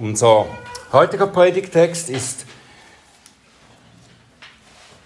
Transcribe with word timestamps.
Unser 0.00 0.46
heutiger 0.92 1.26
Predigtext 1.26 2.08
ist 2.08 2.46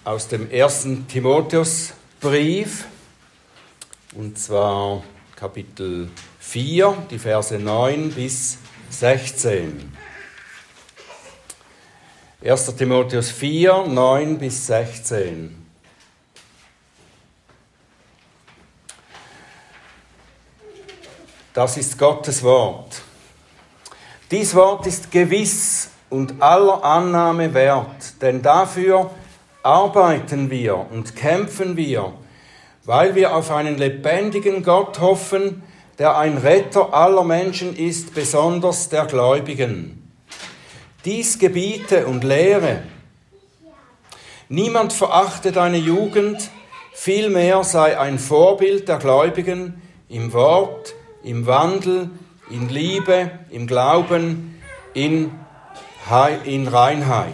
aus 0.04 0.28
dem 0.28 0.48
ersten 0.48 1.08
Timotheusbrief, 1.08 2.84
und 4.14 4.38
zwar 4.38 5.02
Kapitel 5.34 6.10
4, 6.38 6.96
die 7.10 7.18
Verse 7.18 7.58
9 7.58 8.12
bis 8.12 8.58
16. 8.90 9.92
1. 12.44 12.76
Timotheus 12.76 13.32
4, 13.32 13.88
9 13.88 14.38
bis 14.38 14.64
16. 14.68 15.66
Das 21.52 21.76
ist 21.76 21.98
Gottes 21.98 22.44
Wort. 22.44 23.03
Dies 24.34 24.56
Wort 24.56 24.84
ist 24.88 25.12
gewiss 25.12 25.90
und 26.10 26.42
aller 26.42 26.82
Annahme 26.82 27.54
wert, 27.54 28.20
denn 28.20 28.42
dafür 28.42 29.12
arbeiten 29.62 30.50
wir 30.50 30.74
und 30.90 31.14
kämpfen 31.14 31.76
wir, 31.76 32.14
weil 32.84 33.14
wir 33.14 33.36
auf 33.36 33.52
einen 33.52 33.78
lebendigen 33.78 34.64
Gott 34.64 34.98
hoffen, 34.98 35.62
der 36.00 36.18
ein 36.18 36.36
Retter 36.36 36.92
aller 36.92 37.22
Menschen 37.22 37.76
ist, 37.76 38.12
besonders 38.12 38.88
der 38.88 39.06
Gläubigen. 39.06 40.12
Dies 41.04 41.38
gebiete 41.38 42.04
und 42.08 42.24
lehre. 42.24 42.82
Niemand 44.48 44.92
verachte 44.92 45.52
deine 45.52 45.78
Jugend, 45.78 46.50
vielmehr 46.92 47.62
sei 47.62 48.00
ein 48.00 48.18
Vorbild 48.18 48.88
der 48.88 48.98
Gläubigen 48.98 49.80
im 50.08 50.32
Wort, 50.32 50.92
im 51.22 51.46
Wandel, 51.46 52.10
in 52.50 52.68
Liebe, 52.68 53.30
im 53.50 53.66
Glauben, 53.66 54.60
in, 54.92 55.32
in 56.44 56.68
Reinheit. 56.68 57.32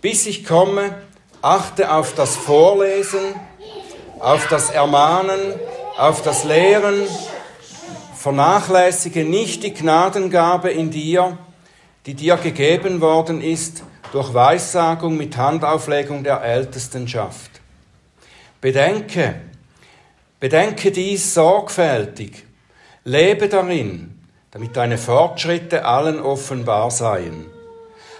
Bis 0.00 0.26
ich 0.26 0.44
komme, 0.44 0.94
achte 1.42 1.92
auf 1.92 2.14
das 2.14 2.36
Vorlesen, 2.36 3.20
auf 4.20 4.46
das 4.48 4.70
Ermahnen, 4.70 5.38
auf 5.96 6.22
das 6.22 6.44
Lehren, 6.44 7.06
vernachlässige 8.16 9.24
nicht 9.24 9.62
die 9.62 9.74
Gnadengabe 9.74 10.70
in 10.70 10.90
dir, 10.90 11.38
die 12.06 12.14
dir 12.14 12.36
gegeben 12.36 13.00
worden 13.00 13.40
ist 13.40 13.82
durch 14.12 14.32
Weissagung 14.32 15.16
mit 15.16 15.36
Handauflegung 15.36 16.24
der 16.24 16.42
Ältestenschaft. 16.42 17.50
Bedenke, 18.60 19.36
bedenke 20.40 20.90
dies 20.90 21.34
sorgfältig, 21.34 22.47
Lebe 23.08 23.48
darin, 23.48 24.10
damit 24.50 24.76
deine 24.76 24.98
Fortschritte 24.98 25.86
allen 25.86 26.20
offenbar 26.20 26.90
seien. 26.90 27.46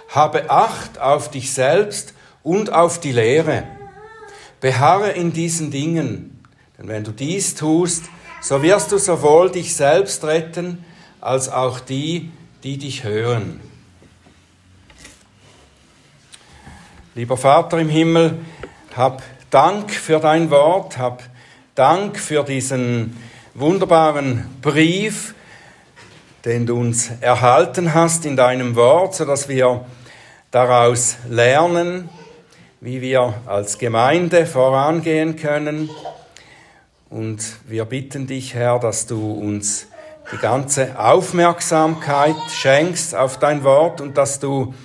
Habe 0.07 0.49
Acht 0.49 0.99
auf 0.99 1.29
dich 1.29 1.53
selbst 1.53 2.15
und 2.41 2.73
auf 2.73 2.99
die 2.99 3.11
Lehre. 3.11 3.67
Beharre 4.59 5.11
in 5.11 5.31
diesen 5.31 5.69
Dingen, 5.69 6.43
denn 6.75 6.87
wenn 6.87 7.03
du 7.03 7.11
dies 7.11 7.53
tust, 7.53 8.05
so 8.41 8.63
wirst 8.63 8.91
du 8.91 8.97
sowohl 8.97 9.51
dich 9.51 9.75
selbst 9.75 10.23
retten, 10.23 10.83
als 11.21 11.49
auch 11.49 11.79
die, 11.79 12.31
die 12.63 12.79
dich 12.79 13.03
hören. 13.03 13.59
Lieber 17.13 17.37
Vater 17.37 17.77
im 17.77 17.89
Himmel, 17.89 18.39
hab 18.95 19.21
Dank 19.51 19.91
für 19.91 20.19
dein 20.19 20.49
Wort, 20.49 20.97
hab 20.97 21.21
Dank 21.75 22.17
für 22.17 22.43
diesen 22.43 23.15
wunderbaren 23.53 24.45
Brief, 24.61 25.33
den 26.45 26.65
du 26.65 26.79
uns 26.79 27.09
erhalten 27.19 27.93
hast 27.93 28.25
in 28.25 28.37
deinem 28.37 28.75
Wort, 28.75 29.15
sodass 29.15 29.49
wir 29.49 29.85
daraus 30.51 31.17
lernen, 31.27 32.09
wie 32.79 33.01
wir 33.01 33.33
als 33.45 33.77
Gemeinde 33.77 34.45
vorangehen 34.45 35.35
können. 35.35 35.89
Und 37.09 37.43
wir 37.67 37.85
bitten 37.85 38.27
dich, 38.27 38.53
Herr, 38.53 38.79
dass 38.79 39.07
du 39.07 39.33
uns 39.33 39.87
die 40.31 40.37
ganze 40.37 40.99
Aufmerksamkeit 40.99 42.35
schenkst 42.51 43.15
auf 43.15 43.39
dein 43.39 43.63
Wort 43.63 43.99
und 43.99 44.17
dass 44.17 44.39
du 44.39 44.75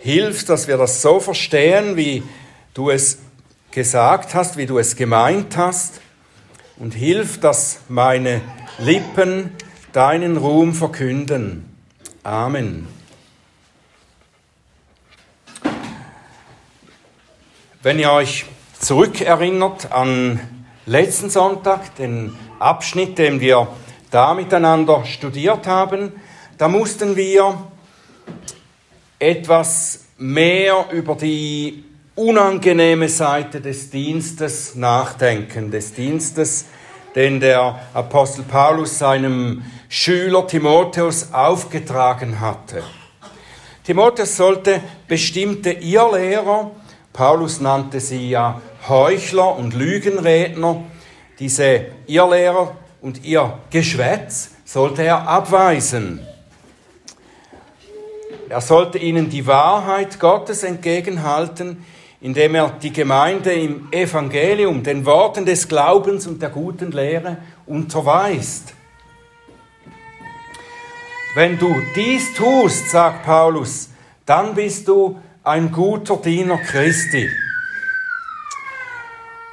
hilfst, 0.00 0.48
dass 0.48 0.66
wir 0.66 0.78
das 0.78 1.02
so 1.02 1.20
verstehen, 1.20 1.96
wie 1.96 2.22
du 2.72 2.90
es 2.90 3.18
gesagt 3.70 4.34
hast, 4.34 4.56
wie 4.56 4.66
du 4.66 4.78
es 4.78 4.96
gemeint 4.96 5.56
hast 5.56 6.00
und 6.76 6.94
hilf, 6.94 7.40
dass 7.40 7.80
meine 7.88 8.40
Lippen 8.78 9.52
deinen 9.92 10.36
Ruhm 10.36 10.74
verkünden. 10.74 11.76
Amen. 12.22 12.88
Wenn 17.82 17.98
ihr 17.98 18.12
euch 18.12 18.46
zurückerinnert 18.78 19.92
an 19.92 20.40
letzten 20.86 21.30
Sonntag, 21.30 21.96
den 21.96 22.36
Abschnitt, 22.58 23.18
den 23.18 23.40
wir 23.40 23.68
da 24.10 24.34
miteinander 24.34 25.04
studiert 25.04 25.66
haben, 25.66 26.12
da 26.58 26.68
mussten 26.68 27.16
wir 27.16 27.66
etwas 29.18 30.04
mehr 30.18 30.86
über 30.92 31.16
die 31.16 31.84
unangenehme 32.14 33.08
Seite 33.08 33.60
des 33.60 33.90
Dienstes 33.90 34.74
nachdenken, 34.74 35.70
des 35.70 35.94
Dienstes, 35.94 36.66
den 37.14 37.40
der 37.40 37.80
Apostel 37.94 38.44
Paulus 38.44 38.98
seinem 38.98 39.62
Schüler 39.88 40.46
Timotheus 40.46 41.32
aufgetragen 41.32 42.40
hatte. 42.40 42.82
Timotheus 43.84 44.36
sollte 44.36 44.80
bestimmte 45.08 45.72
Irrlehrer, 45.72 46.70
Paulus 47.12 47.60
nannte 47.60 48.00
sie 48.00 48.30
ja 48.30 48.60
Heuchler 48.88 49.56
und 49.56 49.74
Lügenredner, 49.74 50.82
diese 51.38 51.86
Irrlehrer 52.06 52.76
und 53.00 53.24
ihr 53.24 53.58
Geschwätz 53.70 54.50
sollte 54.64 55.02
er 55.02 55.28
abweisen. 55.28 56.26
Er 58.48 58.60
sollte 58.60 58.98
ihnen 58.98 59.30
die 59.30 59.46
Wahrheit 59.46 60.20
Gottes 60.20 60.62
entgegenhalten, 60.62 61.84
indem 62.22 62.54
er 62.54 62.70
die 62.70 62.92
Gemeinde 62.92 63.52
im 63.52 63.92
Evangelium, 63.92 64.84
den 64.84 65.04
Worten 65.04 65.44
des 65.44 65.66
Glaubens 65.66 66.26
und 66.28 66.40
der 66.40 66.50
guten 66.50 66.92
Lehre 66.92 67.38
unterweist. 67.66 68.74
Wenn 71.34 71.58
du 71.58 71.74
dies 71.96 72.32
tust, 72.34 72.90
sagt 72.90 73.24
Paulus, 73.24 73.90
dann 74.24 74.54
bist 74.54 74.86
du 74.86 75.20
ein 75.42 75.72
guter 75.72 76.16
Diener 76.16 76.58
Christi. 76.58 77.28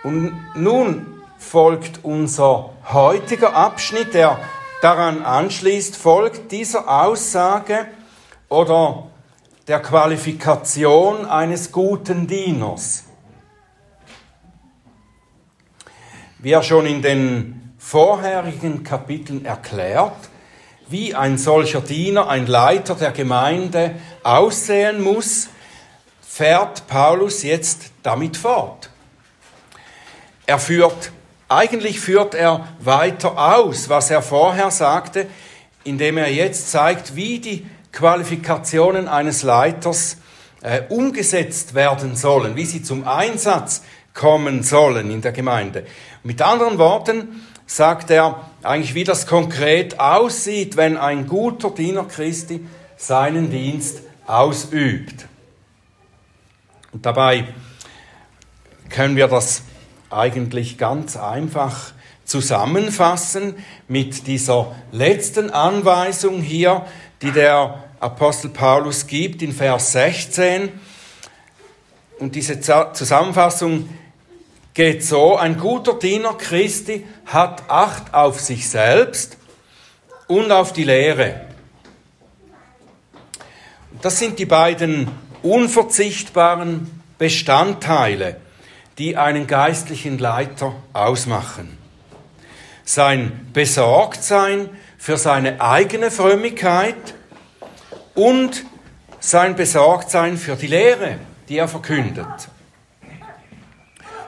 Und 0.04 0.38
nun 0.56 1.24
folgt 1.40 2.02
unser 2.04 2.70
heutiger 2.94 3.56
Abschnitt, 3.56 4.14
der 4.14 4.38
daran 4.84 5.24
anschließt, 5.24 5.98
folgt 5.98 6.52
dieser 6.52 6.88
Aussage 6.88 7.88
oder 8.48 9.08
der 9.70 9.82
Qualifikation 9.82 11.28
eines 11.28 11.72
guten 11.72 12.26
Dieners. 12.26 13.04
Wie 16.40 16.52
er 16.54 16.64
schon 16.64 16.88
in 16.88 17.04
den 17.04 17.76
vorherigen 17.78 18.84
Kapiteln 18.84 19.46
erklärt, 19.46 20.18
wie 20.88 21.14
ein 21.14 21.38
solcher 21.38 21.82
Diener, 21.82 22.30
ein 22.30 22.48
Leiter 22.48 22.96
der 22.96 23.12
Gemeinde 23.12 23.94
aussehen 24.24 25.04
muss, 25.04 25.50
fährt 26.28 26.88
Paulus 26.88 27.44
jetzt 27.44 27.92
damit 28.02 28.38
fort. 28.38 28.90
Er 30.48 30.58
führt, 30.58 31.12
eigentlich 31.48 32.00
führt 32.00 32.34
er 32.34 32.68
weiter 32.80 33.38
aus, 33.38 33.88
was 33.88 34.10
er 34.10 34.24
vorher 34.24 34.72
sagte, 34.72 35.28
indem 35.84 36.18
er 36.18 36.32
jetzt 36.32 36.72
zeigt, 36.72 37.16
wie 37.16 37.38
die 37.38 37.68
Qualifikationen 37.92 39.08
eines 39.08 39.44
Leiters 39.44 40.18
äh, 40.62 40.82
umgesetzt 40.90 41.74
werden 41.74 42.16
sollen, 42.16 42.56
wie 42.56 42.66
sie 42.66 42.84
zum 42.84 43.08
Einsatz 43.08 43.84
kommen 44.14 44.64
sollen 44.64 45.12
in 45.12 45.22
der 45.22 45.32
Gemeinde. 45.32 45.86
Mit 46.24 46.42
anderen 46.42 46.78
Worten 46.78 47.44
sagt 47.66 48.10
er 48.10 48.50
eigentlich, 48.64 48.96
wie 48.96 49.04
das 49.04 49.28
konkret 49.28 50.00
aussieht, 50.00 50.76
wenn 50.76 50.98
ein 50.98 51.28
guter 51.28 51.72
Diener 51.72 52.06
Christi 52.06 52.66
seinen 52.98 53.50
Dienst 53.50 54.02
ausübt. 54.26 55.28
Und 56.92 57.06
dabei 57.06 57.48
können 58.90 59.16
wir 59.16 59.28
das 59.28 59.64
eigentlich 60.10 60.78
ganz 60.78 61.16
einfach 61.16 61.94
zusammenfassen 62.26 63.56
mit 63.88 64.28
dieser 64.28 64.76
letzten 64.92 65.50
Anweisung 65.50 66.42
hier, 66.42 66.86
die 67.22 67.32
der 67.32 67.84
Apostel 68.00 68.50
Paulus 68.50 69.06
gibt 69.06 69.42
in 69.42 69.52
Vers 69.52 69.92
16. 69.92 70.72
Und 72.20 72.36
diese 72.36 72.60
Zusammenfassung 72.60 73.90
geht 74.74 75.04
so, 75.04 75.36
ein 75.36 75.58
guter 75.58 75.96
Diener 75.96 76.38
Christi 76.38 77.06
hat 77.26 77.70
Acht 77.70 78.14
auf 78.14 78.40
sich 78.40 78.70
selbst 78.70 79.38
und 80.28 80.52
auf 80.52 80.74
die 80.74 80.84
Lehre. 80.84 81.42
Das 84.02 84.20
sind 84.20 84.40
die 84.40 84.46
beiden 84.46 85.10
unverzichtbaren 85.44 87.02
Bestandteile, 87.18 88.38
die 88.98 89.18
einen 89.18 89.48
geistlichen 89.48 90.18
Leiter 90.18 90.74
ausmachen. 90.94 91.78
Sein 92.86 93.50
Besorgtsein 93.52 94.70
für 95.00 95.18
seine 95.18 95.62
eigene 95.62 96.12
Frömmigkeit 96.12 97.16
und 98.16 98.66
sein 99.22 99.56
Besorgtsein 99.56 100.38
für 100.38 100.58
die 100.58 100.68
Lehre, 100.68 101.18
die 101.48 101.58
er 101.58 101.70
verkündet. 101.70 102.28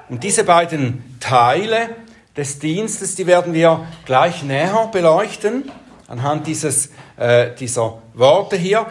Und 0.09 0.23
diese 0.23 0.45
beiden 0.45 1.17
Teile 1.19 1.89
des 2.37 2.59
Dienstes, 2.59 3.15
die 3.15 3.27
werden 3.27 3.53
wir 3.53 3.85
gleich 4.05 4.43
näher 4.43 4.89
beleuchten, 4.91 5.69
anhand 6.07 6.47
dieses, 6.47 6.89
äh, 7.17 7.53
dieser 7.53 8.01
Worte 8.13 8.55
hier. 8.55 8.87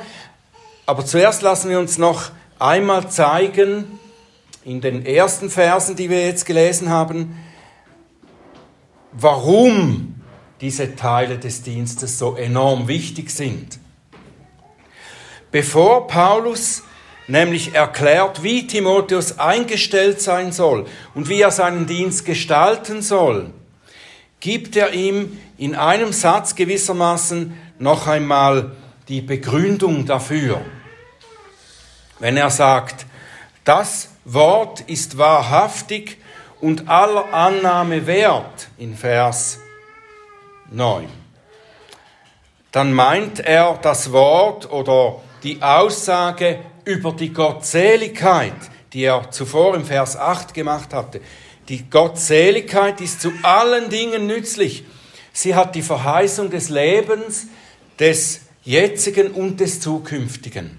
Aber 0.85 1.05
zuerst 1.05 1.41
lassen 1.41 1.71
wir 1.71 1.79
uns 1.79 1.97
noch 1.97 2.31
einmal 2.59 3.09
zeigen, 3.11 3.99
in 4.65 4.83
den 4.83 5.07
ersten 5.07 5.49
Versen, 5.49 5.97
die 5.97 6.11
wir 6.11 6.27
jetzt 6.27 6.45
gelesen 6.45 6.91
haben, 6.91 7.43
warum 9.13 10.20
diese 10.61 10.97
Teile 10.97 11.39
des 11.39 11.63
Dienstes 11.63 12.19
so 12.19 12.37
enorm 12.37 12.89
wichtig 12.89 13.31
sind. 13.31 13.79
Bevor 15.51 16.07
Paulus 16.07 16.83
nämlich 17.27 17.75
erklärt, 17.75 18.43
wie 18.43 18.67
Timotheus 18.67 19.39
eingestellt 19.39 20.21
sein 20.21 20.53
soll 20.53 20.87
und 21.15 21.29
wie 21.29 21.41
er 21.41 21.51
seinen 21.51 21.87
Dienst 21.87 22.25
gestalten 22.25 23.03
soll, 23.03 23.53
gibt 24.41 24.77
er 24.77 24.93
ihm 24.93 25.39
in 25.59 25.75
einem 25.75 26.13
Satz 26.13 26.55
gewissermaßen 26.55 27.57
noch 27.79 28.07
einmal 28.07 28.73
die 29.09 29.21
Begründung 29.21 30.07
dafür. 30.07 30.61
Wenn 32.19 32.37
er 32.37 32.51
sagt, 32.51 33.07
das 33.65 34.11
Wort 34.25 34.83
ist 34.83 35.19
wahrhaftig 35.19 36.19
und 36.61 36.89
aller 36.89 37.33
Annahme 37.33 38.07
wert 38.07 38.69
in 38.79 38.95
Vers 38.95 39.59
9, 40.71 41.09
dann 42.73 42.93
meint 42.93 43.41
er 43.41 43.79
das 43.83 44.13
Wort 44.13 44.71
oder 44.71 45.21
die 45.43 45.61
Aussage 45.63 46.61
über 46.85 47.13
die 47.13 47.33
Gottseligkeit, 47.33 48.55
die 48.93 49.05
er 49.05 49.31
zuvor 49.31 49.75
im 49.75 49.85
Vers 49.85 50.17
8 50.17 50.55
gemacht 50.55 50.93
hatte. 50.93 51.21
Die 51.69 51.89
Gottseligkeit 51.89 53.01
ist 53.01 53.21
zu 53.21 53.33
allen 53.43 53.91
Dingen 53.91 54.27
nützlich. 54.27 54.85
Sie 55.33 55.55
hat 55.55 55.75
die 55.75 55.83
Verheißung 55.83 56.51
des 56.51 56.69
Lebens, 56.69 57.47
des 57.99 58.41
jetzigen 58.65 59.33
und 59.33 59.61
des 59.61 59.81
zukünftigen. 59.81 60.79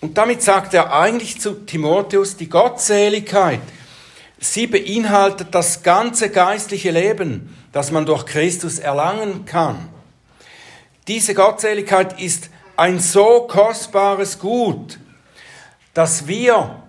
Und 0.00 0.18
damit 0.18 0.42
sagt 0.42 0.74
er 0.74 0.92
eigentlich 0.92 1.40
zu 1.40 1.64
Timotheus, 1.64 2.36
die 2.36 2.48
Gottseligkeit, 2.48 3.60
sie 4.44 4.66
beinhaltet 4.66 5.48
das 5.52 5.82
ganze 5.82 6.28
geistliche 6.28 6.90
Leben, 6.90 7.56
das 7.72 7.90
man 7.90 8.06
durch 8.06 8.26
Christus 8.26 8.78
erlangen 8.78 9.44
kann. 9.46 9.88
Diese 11.08 11.34
Gottseligkeit 11.34 12.20
ist 12.20 12.50
ein 12.76 12.98
so 13.00 13.46
kostbares 13.48 14.38
Gut, 14.38 14.98
dass 15.94 16.26
wir, 16.26 16.82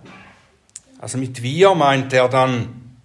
also 0.98 1.18
mit 1.18 1.42
wir 1.42 1.74
meint 1.74 2.12
er 2.12 2.28
dann 2.28 2.98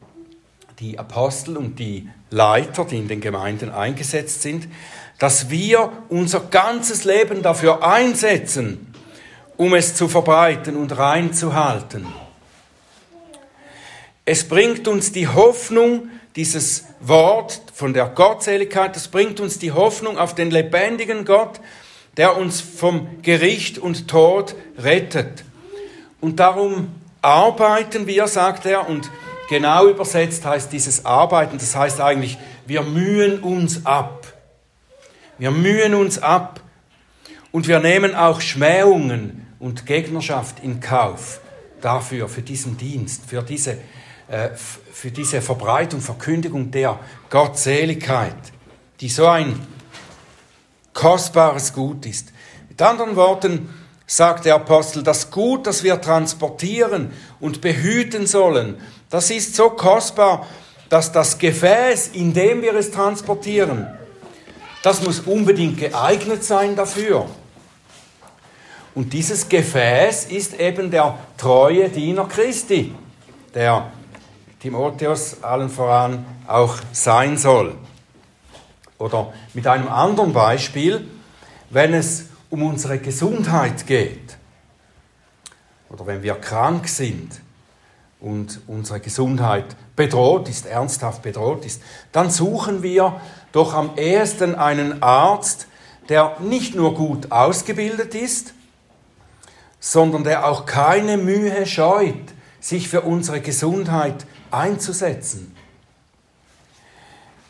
die 0.79 0.97
Apostel 0.97 1.57
und 1.57 1.77
die 1.79 2.09
Leiter, 2.29 2.85
die 2.85 2.97
in 2.97 3.07
den 3.07 3.21
Gemeinden 3.21 3.69
eingesetzt 3.69 4.41
sind, 4.41 4.67
dass 5.19 5.49
wir 5.49 5.91
unser 6.09 6.39
ganzes 6.39 7.03
Leben 7.03 7.43
dafür 7.43 7.87
einsetzen, 7.87 8.93
um 9.57 9.75
es 9.75 9.95
zu 9.95 10.07
verbreiten 10.07 10.75
und 10.75 10.97
reinzuhalten. 10.97 12.07
Es 14.25 14.47
bringt 14.47 14.87
uns 14.87 15.11
die 15.11 15.27
Hoffnung, 15.27 16.09
dieses 16.35 16.85
Wort 16.99 17.61
von 17.73 17.93
der 17.93 18.05
Gottseligkeit, 18.05 18.95
das 18.95 19.07
bringt 19.07 19.39
uns 19.39 19.59
die 19.59 19.71
Hoffnung 19.71 20.17
auf 20.17 20.35
den 20.35 20.51
lebendigen 20.51 21.25
Gott, 21.25 21.59
der 22.17 22.37
uns 22.37 22.61
vom 22.61 23.21
Gericht 23.21 23.77
und 23.79 24.07
Tod 24.07 24.55
rettet. 24.77 25.43
Und 26.19 26.39
darum 26.39 26.89
arbeiten 27.21 28.07
wir, 28.07 28.27
sagt 28.27 28.65
er, 28.65 28.87
und 28.87 29.09
genau 29.49 29.87
übersetzt 29.87 30.45
heißt 30.45 30.71
dieses 30.71 31.05
Arbeiten, 31.05 31.57
das 31.57 31.75
heißt 31.75 31.99
eigentlich, 31.99 32.37
wir 32.67 32.83
mühen 32.83 33.39
uns 33.39 33.85
ab. 33.85 34.27
Wir 35.37 35.51
mühen 35.51 35.95
uns 35.95 36.19
ab 36.19 36.61
und 37.51 37.67
wir 37.67 37.79
nehmen 37.79 38.13
auch 38.13 38.39
Schmähungen 38.39 39.47
und 39.59 39.87
Gegnerschaft 39.87 40.63
in 40.63 40.79
Kauf 40.79 41.41
dafür, 41.81 42.29
für 42.29 42.43
diesen 42.43 42.77
Dienst, 42.77 43.23
für 43.25 43.41
diese, 43.41 43.77
für 44.93 45.11
diese 45.11 45.41
Verbreitung, 45.41 45.99
Verkündigung 45.99 46.71
der 46.71 46.99
Gottseligkeit, 47.29 48.35
die 49.01 49.09
so 49.09 49.27
ein 49.27 49.59
kostbares 50.93 51.73
Gut 51.73 52.05
ist. 52.05 52.31
Mit 52.69 52.81
anderen 52.81 53.15
Worten 53.15 53.69
sagt 54.07 54.45
der 54.45 54.55
Apostel, 54.55 55.03
das 55.03 55.31
Gut, 55.31 55.67
das 55.67 55.83
wir 55.83 55.99
transportieren 55.99 57.11
und 57.39 57.61
behüten 57.61 58.27
sollen, 58.27 58.77
das 59.09 59.31
ist 59.31 59.55
so 59.55 59.69
kostbar, 59.71 60.47
dass 60.87 61.11
das 61.11 61.37
Gefäß, 61.37 62.09
in 62.13 62.33
dem 62.33 62.61
wir 62.61 62.75
es 62.75 62.91
transportieren, 62.91 63.87
das 64.83 65.01
muss 65.01 65.19
unbedingt 65.21 65.77
geeignet 65.77 66.43
sein 66.43 66.75
dafür. 66.75 67.27
Und 68.93 69.13
dieses 69.13 69.47
Gefäß 69.47 70.25
ist 70.25 70.59
eben 70.59 70.91
der 70.91 71.17
treue 71.37 71.87
Diener 71.89 72.27
Christi, 72.27 72.93
der 73.53 73.91
Timotheus 74.61 75.43
allen 75.43 75.69
voran 75.69 76.23
auch 76.47 76.77
sein 76.91 77.35
soll. 77.37 77.75
Oder 78.99 79.33
mit 79.55 79.65
einem 79.65 79.87
anderen 79.87 80.33
Beispiel, 80.33 81.07
wenn 81.71 81.95
es 81.95 82.27
um 82.51 82.61
unsere 82.61 82.99
Gesundheit 82.99 83.87
geht 83.87 84.37
oder 85.89 86.05
wenn 86.05 86.21
wir 86.21 86.35
krank 86.35 86.87
sind 86.87 87.41
und 88.19 88.61
unsere 88.67 88.99
Gesundheit 88.99 89.75
bedroht 89.95 90.47
ist, 90.47 90.67
ernsthaft 90.67 91.23
bedroht 91.23 91.65
ist, 91.65 91.81
dann 92.11 92.29
suchen 92.29 92.83
wir 92.83 93.19
doch 93.51 93.73
am 93.73 93.97
ehesten 93.97 94.53
einen 94.53 95.01
Arzt, 95.01 95.65
der 96.07 96.37
nicht 96.39 96.75
nur 96.75 96.93
gut 96.93 97.31
ausgebildet 97.31 98.13
ist, 98.13 98.53
sondern 99.79 100.23
der 100.23 100.45
auch 100.45 100.67
keine 100.67 101.17
Mühe 101.17 101.65
scheut, 101.65 102.33
sich 102.59 102.87
für 102.89 103.01
unsere 103.01 103.41
Gesundheit 103.41 104.27
einzusetzen. 104.51 105.55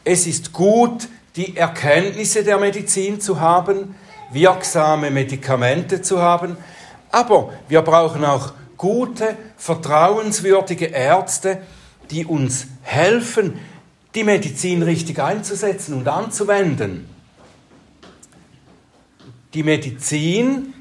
Es 0.03 0.27
ist 0.27 0.53
gut, 0.53 1.08
die 1.36 1.55
Erkenntnisse 1.55 2.43
der 2.43 2.58
Medizin 2.58 3.22
zu 3.22 3.39
haben, 3.39 3.96
wirksame 4.31 5.12
Medikamente 5.12 6.01
zu 6.01 6.22
haben, 6.22 6.58
aber 7.12 7.53
wir 7.67 7.81
brauchen 7.81 8.25
auch 8.25 8.53
gute, 8.77 9.38
vertrauenswürdige 9.58 10.88
Ärzte, 10.88 11.62
die 12.10 12.25
uns 12.25 12.67
helfen, 12.81 13.60
die 14.15 14.24
Medizin 14.24 14.81
richtig 14.81 15.20
einzusetzen 15.20 15.93
und 15.93 16.08
anzuwenden. 16.08 17.08
Die 19.53 19.63
Medizin 19.63 20.74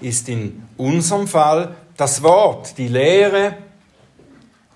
ist 0.00 0.28
in 0.28 0.62
unserem 0.76 1.28
Fall 1.28 1.76
das 1.96 2.22
Wort, 2.22 2.78
die 2.78 2.88
Lehre 2.88 3.56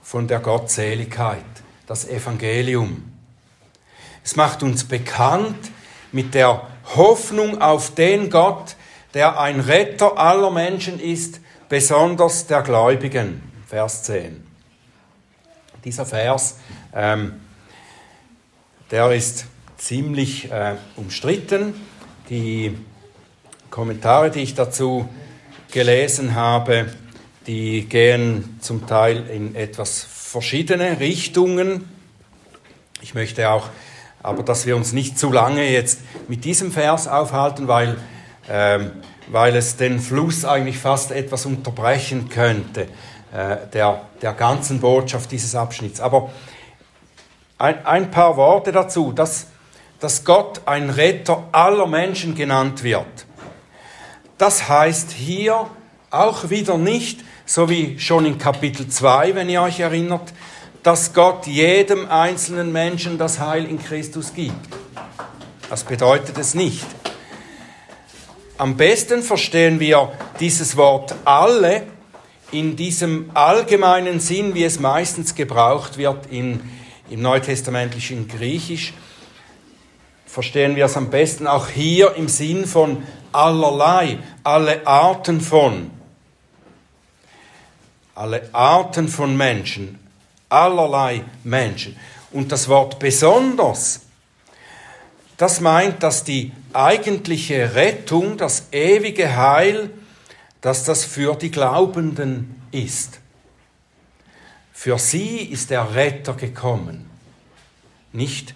von 0.06 0.28
der 0.28 0.38
Gottseligkeit, 0.38 1.42
das 1.88 2.06
Evangelium. 2.08 3.12
Es 4.22 4.36
macht 4.36 4.62
uns 4.62 4.84
bekannt 4.84 5.72
mit 6.12 6.32
der 6.32 6.64
Hoffnung 6.94 7.60
auf 7.60 7.92
den 7.92 8.30
Gott, 8.30 8.76
der 9.14 9.40
ein 9.40 9.58
Retter 9.58 10.16
aller 10.16 10.52
Menschen 10.52 11.00
ist, 11.00 11.40
besonders 11.68 12.46
der 12.46 12.62
Gläubigen. 12.62 13.42
Vers 13.66 14.04
10. 14.04 14.46
Dieser 15.84 16.06
Vers, 16.06 16.58
ähm, 16.94 17.40
der 18.92 19.10
ist 19.10 19.46
ziemlich 19.76 20.52
äh, 20.52 20.76
umstritten. 20.94 21.74
Die 22.30 22.78
Kommentare, 23.70 24.30
die 24.30 24.42
ich 24.42 24.54
dazu 24.54 25.08
gelesen 25.72 26.36
habe, 26.36 26.94
die 27.46 27.86
gehen 27.88 28.58
zum 28.60 28.86
Teil 28.86 29.28
in 29.30 29.54
etwas 29.54 30.02
verschiedene 30.02 31.00
Richtungen. 31.00 31.88
Ich 33.02 33.14
möchte 33.14 33.48
auch 33.50 33.68
aber 34.26 34.42
dass 34.42 34.66
wir 34.66 34.74
uns 34.74 34.92
nicht 34.92 35.20
zu 35.20 35.30
lange 35.30 35.70
jetzt 35.70 36.00
mit 36.26 36.44
diesem 36.44 36.72
Vers 36.72 37.06
aufhalten, 37.06 37.68
weil, 37.68 37.96
ähm, 38.50 38.90
weil 39.28 39.54
es 39.54 39.76
den 39.76 40.00
Fluss 40.00 40.44
eigentlich 40.44 40.78
fast 40.78 41.12
etwas 41.12 41.46
unterbrechen 41.46 42.28
könnte, 42.28 42.88
äh, 43.32 43.56
der, 43.72 44.00
der 44.22 44.32
ganzen 44.32 44.80
Botschaft 44.80 45.30
dieses 45.30 45.54
Abschnitts. 45.54 46.00
Aber 46.00 46.32
ein, 47.56 47.86
ein 47.86 48.10
paar 48.10 48.36
Worte 48.36 48.72
dazu, 48.72 49.12
dass, 49.12 49.46
dass 50.00 50.24
Gott 50.24 50.62
ein 50.66 50.90
Retter 50.90 51.44
aller 51.52 51.86
Menschen 51.86 52.34
genannt 52.34 52.82
wird. 52.82 53.26
das 54.38 54.68
heißt 54.68 55.12
hier 55.12 55.70
auch 56.10 56.50
wieder 56.50 56.78
nicht, 56.78 57.20
so 57.46 57.70
wie 57.70 57.98
schon 58.00 58.26
in 58.26 58.38
Kapitel 58.38 58.88
2, 58.88 59.36
wenn 59.36 59.48
ihr 59.48 59.62
euch 59.62 59.78
erinnert, 59.78 60.32
dass 60.82 61.14
Gott 61.14 61.46
jedem 61.46 62.10
einzelnen 62.10 62.72
Menschen 62.72 63.18
das 63.18 63.38
Heil 63.40 63.64
in 63.64 63.82
Christus 63.82 64.34
gibt. 64.34 64.68
Das 65.70 65.84
bedeutet 65.84 66.36
es 66.38 66.54
nicht. 66.54 66.86
Am 68.58 68.76
besten 68.76 69.22
verstehen 69.22 69.80
wir 69.80 70.12
dieses 70.40 70.76
Wort 70.76 71.14
alle 71.24 71.84
in 72.50 72.76
diesem 72.76 73.30
allgemeinen 73.34 74.20
Sinn, 74.20 74.54
wie 74.54 74.64
es 74.64 74.80
meistens 74.80 75.34
gebraucht 75.34 75.98
wird 75.98 76.26
in, 76.30 76.60
im 77.10 77.22
neutestamentlichen 77.22 78.28
Griechisch, 78.28 78.92
verstehen 80.26 80.76
wir 80.76 80.86
es 80.86 80.96
am 80.96 81.10
besten 81.10 81.46
auch 81.46 81.68
hier 81.68 82.14
im 82.14 82.28
Sinn 82.28 82.66
von 82.66 83.02
allerlei, 83.32 84.18
alle 84.42 84.86
Arten 84.86 85.40
von, 85.40 85.90
alle 88.16 88.48
Arten 88.52 89.08
von 89.08 89.36
Menschen, 89.36 89.98
allerlei 90.48 91.22
Menschen. 91.44 91.96
Und 92.32 92.50
das 92.50 92.68
Wort 92.68 92.98
besonders, 92.98 94.00
das 95.36 95.60
meint, 95.60 96.02
dass 96.02 96.24
die 96.24 96.52
eigentliche 96.72 97.74
Rettung, 97.74 98.36
das 98.38 98.68
ewige 98.72 99.36
Heil, 99.36 99.90
dass 100.62 100.84
das 100.84 101.04
für 101.04 101.36
die 101.36 101.50
Glaubenden 101.50 102.60
ist. 102.72 103.20
Für 104.72 104.98
sie 104.98 105.38
ist 105.38 105.70
der 105.70 105.94
Retter 105.94 106.34
gekommen, 106.34 107.08
nicht 108.12 108.54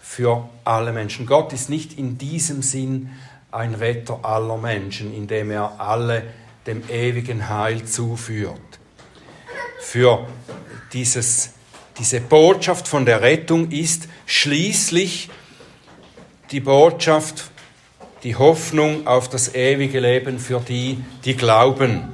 für 0.00 0.48
alle 0.64 0.92
Menschen. 0.92 1.26
Gott 1.26 1.52
ist 1.52 1.68
nicht 1.68 1.98
in 1.98 2.16
diesem 2.16 2.62
Sinn 2.62 3.10
ein 3.50 3.74
Retter 3.74 4.24
aller 4.24 4.56
Menschen, 4.56 5.12
indem 5.14 5.50
er 5.50 5.80
alle 5.80 6.24
dem 6.66 6.88
ewigen 6.88 7.48
Heil 7.48 7.84
zuführt. 7.84 8.79
Für 9.80 10.26
dieses, 10.92 11.50
diese 11.98 12.20
Botschaft 12.20 12.86
von 12.86 13.04
der 13.06 13.22
Rettung 13.22 13.70
ist 13.70 14.08
schließlich 14.26 15.30
die 16.50 16.60
Botschaft, 16.60 17.50
die 18.22 18.36
Hoffnung 18.36 19.06
auf 19.06 19.28
das 19.28 19.54
ewige 19.54 19.98
Leben 19.98 20.38
für 20.38 20.60
die, 20.60 21.02
die 21.24 21.34
glauben. 21.34 22.12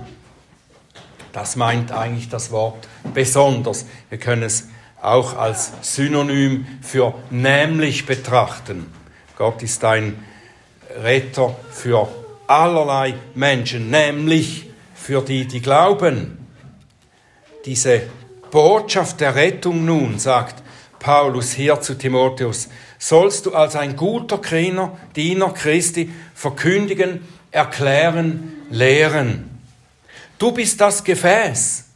Das 1.33 1.57
meint 1.57 1.93
eigentlich 1.93 2.29
das 2.29 2.51
Wort 2.51 2.89
besonders. 3.13 3.85
Wir 4.09 4.19
können 4.19 4.45
es 4.45 4.69
auch 5.03 5.37
als 5.37 5.73
Synonym 5.83 6.67
für 6.81 7.15
nämlich 7.31 8.07
betrachten. 8.07 8.87
Gott 9.37 9.63
ist 9.63 9.85
ein 9.85 10.25
Retter 11.03 11.55
für 11.71 12.09
allerlei 12.47 13.15
Menschen, 13.35 13.91
nämlich 13.91 14.71
für 14.95 15.21
die, 15.21 15.47
die 15.47 15.61
glauben. 15.61 16.36
Diese 17.67 18.03
Botschaft 18.53 19.21
der 19.21 19.35
Rettung 19.35 19.85
nun, 19.85 20.21
sagt 20.21 20.63
Paulus 21.01 21.53
hier 21.53 21.81
zu 21.81 21.99
Timotheus, 21.99 22.69
sollst 22.99 23.45
du 23.47 23.55
als 23.55 23.75
ein 23.75 23.97
guter 23.97 24.39
Diener, 24.39 24.97
Diener 25.17 25.53
Christi 25.53 26.13
verkündigen, 26.35 27.27
erklären, 27.51 28.53
lehren. 28.71 29.51
Du 30.39 30.53
bist 30.53 30.81
das 30.81 31.03
Gefäß, 31.03 31.87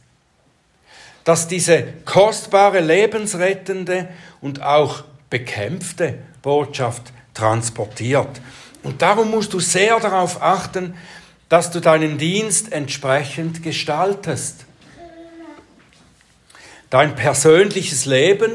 das 1.23 1.47
diese 1.47 1.83
kostbare, 2.03 2.81
lebensrettende 2.81 4.09
und 4.41 4.61
auch 4.61 5.05
bekämpfte 5.29 6.19
Botschaft 6.41 7.13
transportiert. 7.33 8.41
Und 8.83 9.01
darum 9.01 9.31
musst 9.31 9.53
du 9.53 9.61
sehr 9.61 9.99
darauf 10.01 10.41
achten, 10.41 10.95
dass 11.47 11.71
du 11.71 11.79
deinen 11.79 12.17
Dienst 12.17 12.73
entsprechend 12.73 13.63
gestaltest. 13.63 14.65
Dein 16.91 17.15
persönliches 17.15 18.05
Leben 18.05 18.51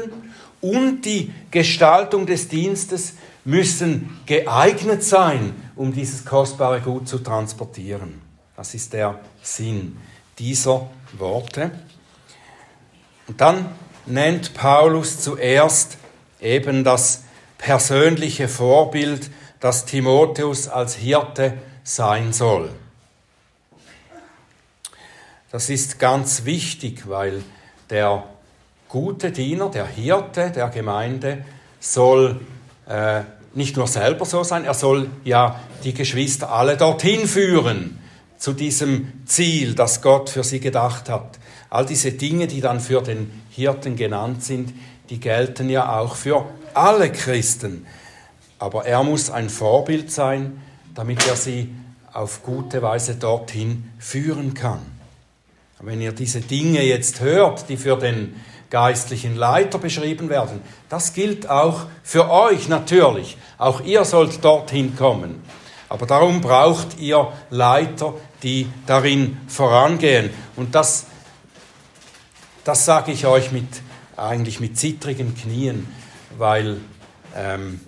und 0.61 1.01
die 1.01 1.33
Gestaltung 1.49 2.27
des 2.27 2.47
Dienstes 2.47 3.15
müssen 3.43 4.19
geeignet 4.27 5.03
sein, 5.03 5.55
um 5.75 5.91
dieses 5.91 6.23
kostbare 6.23 6.79
Gut 6.79 7.09
zu 7.09 7.17
transportieren. 7.17 8.21
Das 8.55 8.75
ist 8.75 8.93
der 8.93 9.19
Sinn 9.41 9.97
dieser 10.37 10.87
Worte. 11.17 11.71
Und 13.27 13.41
dann 13.41 13.73
nennt 14.05 14.53
Paulus 14.53 15.19
zuerst 15.19 15.97
eben 16.39 16.83
das 16.83 17.23
persönliche 17.57 18.47
Vorbild, 18.47 19.31
das 19.59 19.85
Timotheus 19.85 20.67
als 20.67 20.95
Hirte 20.95 21.53
sein 21.83 22.33
soll. 22.33 22.69
Das 25.51 25.71
ist 25.71 25.97
ganz 25.97 26.45
wichtig, 26.45 27.09
weil 27.09 27.41
der 27.89 28.23
gute 28.89 29.31
Diener, 29.31 29.69
der 29.69 29.85
Hirte 29.85 30.51
der 30.51 30.69
Gemeinde 30.69 31.45
soll 31.79 32.39
äh, 32.87 33.21
nicht 33.53 33.75
nur 33.75 33.87
selber 33.87 34.25
so 34.25 34.43
sein, 34.43 34.65
er 34.65 34.73
soll 34.73 35.09
ja 35.23 35.59
die 35.83 35.93
Geschwister 35.93 36.51
alle 36.51 36.77
dorthin 36.77 37.27
führen, 37.27 37.99
zu 38.37 38.53
diesem 38.53 39.25
Ziel, 39.25 39.73
das 39.73 40.01
Gott 40.01 40.29
für 40.29 40.43
sie 40.43 40.59
gedacht 40.59 41.09
hat. 41.09 41.39
All 41.69 41.85
diese 41.85 42.11
Dinge, 42.11 42.47
die 42.47 42.61
dann 42.61 42.79
für 42.79 43.01
den 43.01 43.31
Hirten 43.49 43.95
genannt 43.95 44.43
sind, 44.43 44.73
die 45.09 45.19
gelten 45.19 45.69
ja 45.69 45.97
auch 45.99 46.15
für 46.15 46.45
alle 46.73 47.11
Christen. 47.11 47.85
Aber 48.59 48.85
er 48.85 49.03
muss 49.03 49.29
ein 49.29 49.49
Vorbild 49.49 50.11
sein, 50.11 50.61
damit 50.93 51.27
er 51.27 51.35
sie 51.35 51.73
auf 52.13 52.43
gute 52.43 52.81
Weise 52.81 53.15
dorthin 53.15 53.91
führen 53.99 54.53
kann. 54.53 54.96
Wenn 55.79 56.01
ihr 56.01 56.11
diese 56.11 56.41
Dinge 56.41 56.83
jetzt 56.83 57.21
hört, 57.21 57.69
die 57.69 57.77
für 57.77 57.97
den 57.97 58.35
geistlichen 58.69 59.35
Leiter 59.35 59.77
beschrieben 59.77 60.29
werden. 60.29 60.61
Das 60.89 61.13
gilt 61.13 61.49
auch 61.49 61.85
für 62.03 62.29
euch 62.29 62.67
natürlich. 62.67 63.37
Auch 63.57 63.81
ihr 63.81 64.03
sollt 64.05 64.43
dorthin 64.43 64.95
kommen. 64.95 65.41
Aber 65.89 66.05
darum 66.05 66.41
braucht 66.41 66.99
ihr 66.99 67.31
Leiter, 67.49 68.13
die 68.43 68.67
darin 68.85 69.37
vorangehen. 69.47 70.31
Und 70.55 70.75
das, 70.75 71.05
das 72.63 72.85
sage 72.85 73.11
ich 73.11 73.25
euch 73.25 73.51
mit, 73.51 73.67
eigentlich 74.17 74.59
mit 74.59 74.77
zittrigen 74.77 75.33
Knien, 75.35 75.87
weil 76.37 76.77
ähm, 77.35 77.79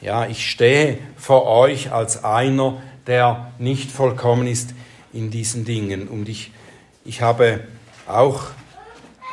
ja, 0.00 0.26
ich 0.26 0.48
stehe 0.48 0.98
vor 1.16 1.46
euch 1.46 1.92
als 1.92 2.22
einer, 2.22 2.80
der 3.06 3.52
nicht 3.58 3.90
vollkommen 3.90 4.46
ist 4.46 4.70
in 5.12 5.30
diesen 5.30 5.64
Dingen. 5.64 6.06
Und 6.06 6.28
ich, 6.28 6.52
ich 7.10 7.22
habe 7.22 7.58
auch 8.06 8.40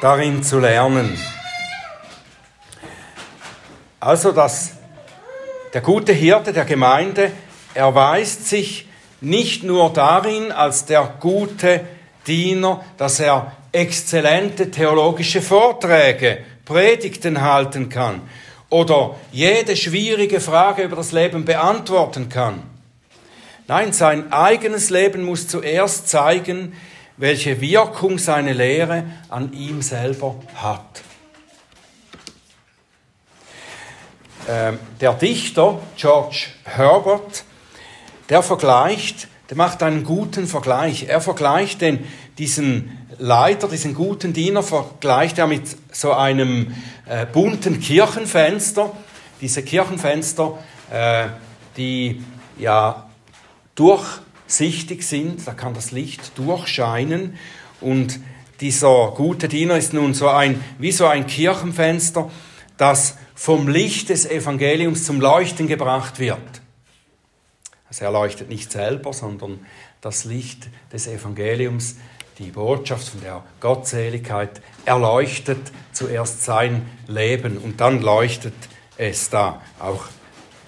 darin 0.02 0.42
zu 0.42 0.58
lernen. 0.58 1.16
Also, 4.00 4.32
dass 4.32 4.72
der 5.76 5.82
gute 5.82 6.12
Hirte 6.12 6.54
der 6.54 6.66
Gemeinde 6.66 7.32
erweist 7.76 8.48
sich 8.48 8.88
nicht 9.22 9.62
nur 9.62 9.94
darin 9.94 10.52
als 10.52 10.86
der 10.86 11.04
gute 11.20 11.82
Diener, 12.26 12.84
dass 12.98 13.20
er 13.20 13.52
exzellente 13.72 14.72
theologische 14.72 15.44
Vorträge, 15.44 16.40
Predigten 16.66 17.42
halten 17.42 17.90
kann 17.90 18.22
oder 18.72 19.18
jede 19.32 19.76
schwierige 19.76 20.40
Frage 20.40 20.82
über 20.82 20.96
das 20.96 21.12
Leben 21.12 21.46
beantworten 21.46 22.28
kann. 22.28 22.64
Nein, 23.68 23.94
sein 23.94 24.34
eigenes 24.34 24.90
Leben 24.90 25.24
muss 25.24 25.48
zuerst 25.48 26.10
zeigen, 26.10 26.74
welche 27.18 27.60
Wirkung 27.60 28.20
seine 28.20 28.54
Lehre 28.54 29.06
an 29.30 29.52
ihm 29.52 29.82
selber 29.82 30.36
hat. 30.56 31.02
Ähm, 34.48 34.80
der 35.02 35.14
Dichter 35.14 35.82
George 35.98 36.48
Herbert, 36.64 37.44
der 38.30 38.42
vergleicht, 38.42 39.28
der 39.50 39.58
macht 39.58 39.84
einen 39.84 40.04
guten 40.04 40.48
Vergleich. 40.48 41.08
Er 41.10 41.20
vergleicht 41.20 41.82
den, 41.82 42.06
diesen 42.38 42.98
Leiter, 43.18 43.68
diesen 43.68 43.94
guten 43.94 44.32
Diener, 44.34 44.64
vergleicht 44.64 45.38
er 45.38 45.48
mit 45.48 45.76
so 45.92 46.14
einem 46.14 46.74
äh, 47.08 47.26
bunten 47.26 47.80
Kirchenfenster. 47.80 48.92
Diese 49.42 49.64
Kirchenfenster, 49.64 50.58
äh, 50.92 51.28
die 51.76 52.24
ja 52.58 53.08
durch 53.76 54.06
sichtig 54.48 55.04
sind, 55.04 55.46
da 55.46 55.54
kann 55.54 55.74
das 55.74 55.92
Licht 55.92 56.38
durchscheinen 56.38 57.38
und 57.82 58.20
dieser 58.60 59.14
gute 59.16 59.48
Diener 59.48 59.78
ist 59.78 59.94
nun 59.94 60.14
so 60.14 60.30
ein, 60.30 60.64
wie 60.80 60.92
so 60.92 61.06
ein 61.06 61.28
Kirchenfenster, 61.28 62.32
das 62.78 63.18
vom 63.36 63.68
Licht 63.68 64.10
des 64.10 64.26
Evangeliums 64.26 65.04
zum 65.06 65.22
Leuchten 65.22 65.68
gebracht 65.68 66.18
wird. 66.18 66.40
Also 67.88 68.06
er 68.06 68.12
leuchtet 68.12 68.50
nicht 68.50 68.72
selber, 68.72 69.14
sondern 69.14 69.60
das 70.02 70.26
Licht 70.26 70.70
des 70.92 71.08
Evangeliums, 71.08 71.98
die 72.40 72.52
Botschaft 72.52 73.10
von 73.10 73.22
der 73.22 73.44
Gottseligkeit, 73.60 74.62
erleuchtet 74.86 75.72
zuerst 75.92 76.44
sein 76.44 76.88
Leben 77.08 77.58
und 77.58 77.80
dann 77.80 78.02
leuchtet 78.02 78.54
es 78.98 79.30
da 79.30 79.62
auch 79.80 80.06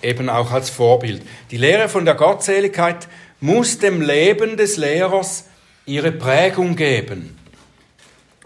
eben 0.01 0.29
auch 0.29 0.51
als 0.51 0.69
Vorbild. 0.69 1.24
Die 1.51 1.57
Lehre 1.57 1.89
von 1.89 2.05
der 2.05 2.15
Gottseligkeit 2.15 3.07
muss 3.39 3.79
dem 3.79 4.01
Leben 4.01 4.58
des 4.58 4.77
Lehrers 4.77 5.46
ihre 5.86 6.12
Prägung 6.12 6.75
geben. 6.75 7.38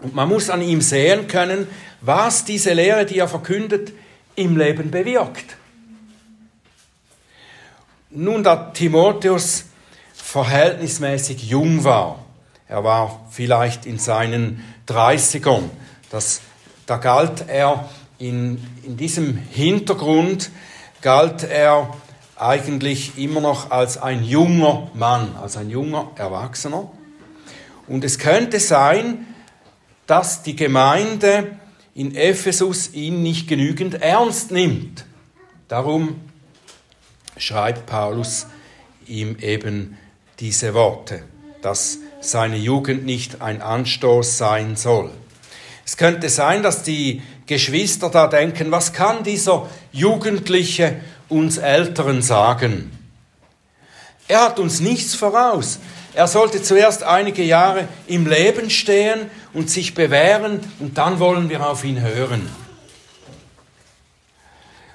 Und 0.00 0.14
man 0.14 0.28
muss 0.28 0.50
an 0.50 0.62
ihm 0.62 0.80
sehen 0.80 1.28
können, 1.28 1.66
was 2.00 2.44
diese 2.44 2.72
Lehre, 2.72 3.06
die 3.06 3.18
er 3.18 3.28
verkündet, 3.28 3.92
im 4.36 4.56
Leben 4.56 4.90
bewirkt. 4.90 5.56
Nun, 8.10 8.44
da 8.44 8.70
Timotheus 8.72 9.64
verhältnismäßig 10.14 11.48
jung 11.48 11.84
war, 11.84 12.24
er 12.68 12.84
war 12.84 13.26
vielleicht 13.30 13.86
in 13.86 13.98
seinen 13.98 14.64
30ern, 14.88 15.64
das, 16.10 16.40
da 16.86 16.96
galt 16.96 17.48
er 17.48 17.88
in, 18.18 18.64
in 18.84 18.96
diesem 18.96 19.36
Hintergrund, 19.36 20.50
galt 21.02 21.42
er 21.42 21.94
eigentlich 22.36 23.16
immer 23.16 23.40
noch 23.40 23.70
als 23.70 23.96
ein 23.96 24.24
junger 24.24 24.90
Mann, 24.94 25.36
als 25.40 25.56
ein 25.56 25.70
junger 25.70 26.10
Erwachsener. 26.16 26.90
Und 27.86 28.04
es 28.04 28.18
könnte 28.18 28.60
sein, 28.60 29.26
dass 30.06 30.42
die 30.42 30.56
Gemeinde 30.56 31.58
in 31.94 32.14
Ephesus 32.14 32.92
ihn 32.92 33.22
nicht 33.22 33.46
genügend 33.46 34.02
ernst 34.02 34.50
nimmt. 34.50 35.04
Darum 35.68 36.20
schreibt 37.36 37.86
Paulus 37.86 38.46
ihm 39.06 39.36
eben 39.40 39.96
diese 40.40 40.74
Worte, 40.74 41.22
dass 41.62 41.98
seine 42.20 42.56
Jugend 42.56 43.04
nicht 43.04 43.42
ein 43.42 43.62
Anstoß 43.62 44.38
sein 44.38 44.76
soll. 44.76 45.10
Es 45.86 45.96
könnte 45.96 46.28
sein, 46.28 46.62
dass 46.62 46.82
die 46.82 47.22
Geschwister 47.46 48.08
da 48.08 48.26
denken, 48.26 48.70
was 48.70 48.92
kann 48.92 49.22
dieser 49.22 49.68
Jugendliche 49.92 50.96
uns 51.28 51.58
Älteren 51.58 52.22
sagen? 52.22 52.90
Er 54.28 54.42
hat 54.42 54.58
uns 54.58 54.80
nichts 54.80 55.14
voraus. 55.14 55.78
Er 56.14 56.28
sollte 56.28 56.62
zuerst 56.62 57.02
einige 57.02 57.42
Jahre 57.42 57.88
im 58.06 58.26
Leben 58.26 58.70
stehen 58.70 59.30
und 59.52 59.68
sich 59.68 59.94
bewähren 59.94 60.60
und 60.78 60.96
dann 60.96 61.18
wollen 61.18 61.48
wir 61.48 61.68
auf 61.68 61.84
ihn 61.84 62.00
hören. 62.00 62.48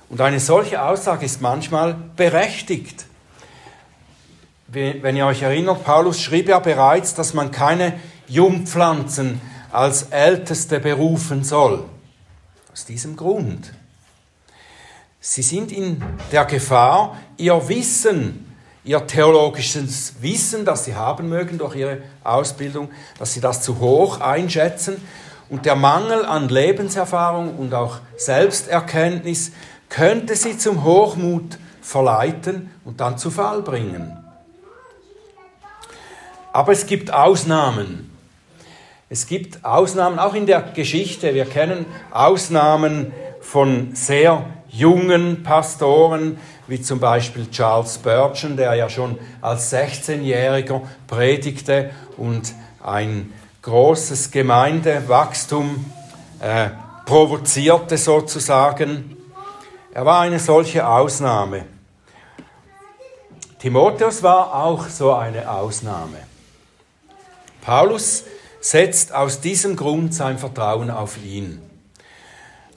Und 0.09 0.21
eine 0.21 0.39
solche 0.39 0.81
Aussage 0.81 1.25
ist 1.25 1.41
manchmal 1.41 1.95
berechtigt. 2.15 3.05
Wenn 4.67 5.15
ihr 5.15 5.25
euch 5.25 5.41
erinnert, 5.41 5.83
Paulus 5.83 6.21
schrieb 6.21 6.47
ja 6.47 6.59
bereits, 6.59 7.13
dass 7.13 7.33
man 7.33 7.51
keine 7.51 7.99
Jungpflanzen 8.27 9.41
als 9.71 10.03
Älteste 10.03 10.79
berufen 10.79 11.43
soll. 11.43 11.85
Aus 12.71 12.85
diesem 12.85 13.15
Grund. 13.15 13.73
Sie 15.19 15.41
sind 15.41 15.71
in 15.71 16.03
der 16.31 16.45
Gefahr, 16.45 17.17
ihr 17.37 17.67
Wissen 17.67 18.45
ihr 18.89 19.05
theologisches 19.05 20.15
Wissen, 20.21 20.65
das 20.65 20.85
sie 20.85 20.95
haben 20.95 21.29
mögen 21.29 21.59
durch 21.59 21.75
ihre 21.75 21.99
Ausbildung, 22.23 22.89
dass 23.17 23.33
sie 23.33 23.41
das 23.41 23.61
zu 23.61 23.79
hoch 23.79 24.19
einschätzen. 24.19 24.97
Und 25.49 25.65
der 25.65 25.75
Mangel 25.75 26.25
an 26.25 26.49
Lebenserfahrung 26.49 27.57
und 27.57 27.73
auch 27.73 27.97
Selbsterkenntnis 28.17 29.51
könnte 29.89 30.35
sie 30.35 30.57
zum 30.57 30.83
Hochmut 30.83 31.59
verleiten 31.81 32.71
und 32.83 32.99
dann 32.99 33.17
zu 33.17 33.31
Fall 33.31 33.61
bringen. 33.61 34.17
Aber 36.51 36.71
es 36.71 36.85
gibt 36.85 37.13
Ausnahmen. 37.13 38.09
Es 39.07 39.27
gibt 39.27 39.65
Ausnahmen 39.65 40.17
auch 40.17 40.35
in 40.35 40.47
der 40.47 40.61
Geschichte. 40.61 41.33
Wir 41.33 41.45
kennen 41.45 41.85
Ausnahmen 42.11 43.11
von 43.41 43.95
sehr 43.95 44.45
jungen 44.69 45.43
Pastoren, 45.43 46.37
wie 46.67 46.81
zum 46.81 46.99
Beispiel 46.99 47.49
Charles 47.49 47.95
Spurgeon, 47.95 48.55
der 48.55 48.75
ja 48.75 48.89
schon 48.89 49.17
als 49.41 49.73
16-Jähriger 49.73 50.81
predigte 51.07 51.91
und 52.17 52.53
ein 52.83 53.33
großes 53.61 54.31
Gemeindewachstum 54.31 55.85
äh, 56.39 56.69
provozierte 57.05 57.97
sozusagen. 57.97 59.17
Er 59.93 60.05
war 60.05 60.21
eine 60.21 60.39
solche 60.39 60.87
Ausnahme. 60.87 61.65
Timotheus 63.59 64.23
war 64.23 64.53
auch 64.53 64.87
so 64.87 65.13
eine 65.13 65.49
Ausnahme. 65.51 66.17
Paulus 67.61 68.23
setzt 68.61 69.13
aus 69.13 69.41
diesem 69.41 69.75
Grund 69.75 70.13
sein 70.13 70.37
Vertrauen 70.37 70.89
auf 70.89 71.17
ihn. 71.23 71.61